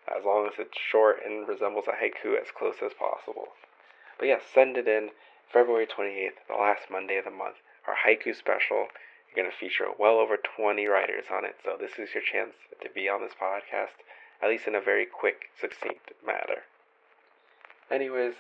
as 0.08 0.26
long 0.26 0.48
as 0.48 0.60
it's 0.60 0.78
short 0.78 1.20
and 1.26 1.48
resembles 1.48 1.86
a 1.88 1.92
haiku 1.92 2.36
as 2.40 2.52
close 2.52 2.84
as 2.84 2.94
possible. 2.94 3.50
But 4.18 4.28
yes, 4.28 4.42
yeah, 4.44 4.54
send 4.54 4.78
it 4.78 4.88
in 4.88 5.12
February 5.52 5.88
28th, 5.88 6.46
the 6.48 6.56
last 6.56 6.92
Monday 6.92 7.18
of 7.18 7.26
the 7.26 7.32
month, 7.32 7.56
our 7.88 7.96
haiku 7.96 8.36
special. 8.36 8.88
You're 9.30 9.46
going 9.46 9.52
to 9.52 9.58
feature 9.58 9.88
well 9.98 10.20
over 10.20 10.38
20 10.38 10.86
writers 10.88 11.26
on 11.32 11.46
it, 11.46 11.56
so 11.64 11.78
this 11.80 11.98
is 11.98 12.14
your 12.14 12.24
chance 12.24 12.56
to 12.82 12.90
be 12.90 13.08
on 13.08 13.22
this 13.22 13.34
podcast, 13.40 13.96
at 14.42 14.50
least 14.50 14.68
in 14.68 14.76
a 14.76 14.82
very 14.82 15.06
quick, 15.06 15.50
succinct 15.60 16.12
manner. 16.26 16.64
Anyways, 17.92 18.36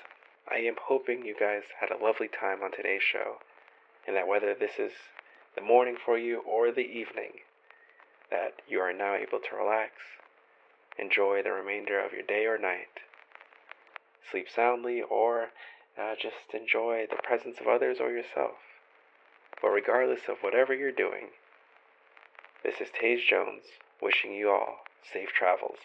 I 0.49 0.59
am 0.59 0.75
hoping 0.81 1.25
you 1.25 1.35
guys 1.37 1.63
had 1.79 1.91
a 1.91 2.03
lovely 2.03 2.27
time 2.27 2.63
on 2.63 2.71
today's 2.71 3.03
show, 3.03 3.37
and 4.07 4.15
that 4.15 4.27
whether 4.27 4.53
this 4.53 4.79
is 4.79 4.91
the 5.55 5.61
morning 5.61 5.97
for 6.03 6.17
you 6.17 6.39
or 6.39 6.71
the 6.71 6.87
evening, 6.87 7.41
that 8.31 8.61
you 8.67 8.79
are 8.79 8.93
now 8.93 9.15
able 9.15 9.39
to 9.39 9.55
relax, 9.55 9.91
enjoy 10.97 11.41
the 11.43 11.51
remainder 11.51 11.99
of 12.03 12.13
your 12.13 12.23
day 12.23 12.45
or 12.45 12.57
night, 12.57 13.01
sleep 14.29 14.47
soundly, 14.49 15.01
or 15.01 15.49
uh, 15.97 16.15
just 16.21 16.53
enjoy 16.53 17.05
the 17.09 17.21
presence 17.23 17.57
of 17.59 17.67
others 17.67 17.97
or 17.99 18.11
yourself. 18.11 18.57
But 19.61 19.69
regardless 19.69 20.29
of 20.29 20.37
whatever 20.41 20.73
you're 20.73 20.91
doing, 20.91 21.29
this 22.63 22.79
is 22.79 22.89
Taze 22.89 23.25
Jones 23.27 23.63
wishing 24.01 24.33
you 24.33 24.49
all 24.49 24.83
safe 25.11 25.29
travels. 25.37 25.77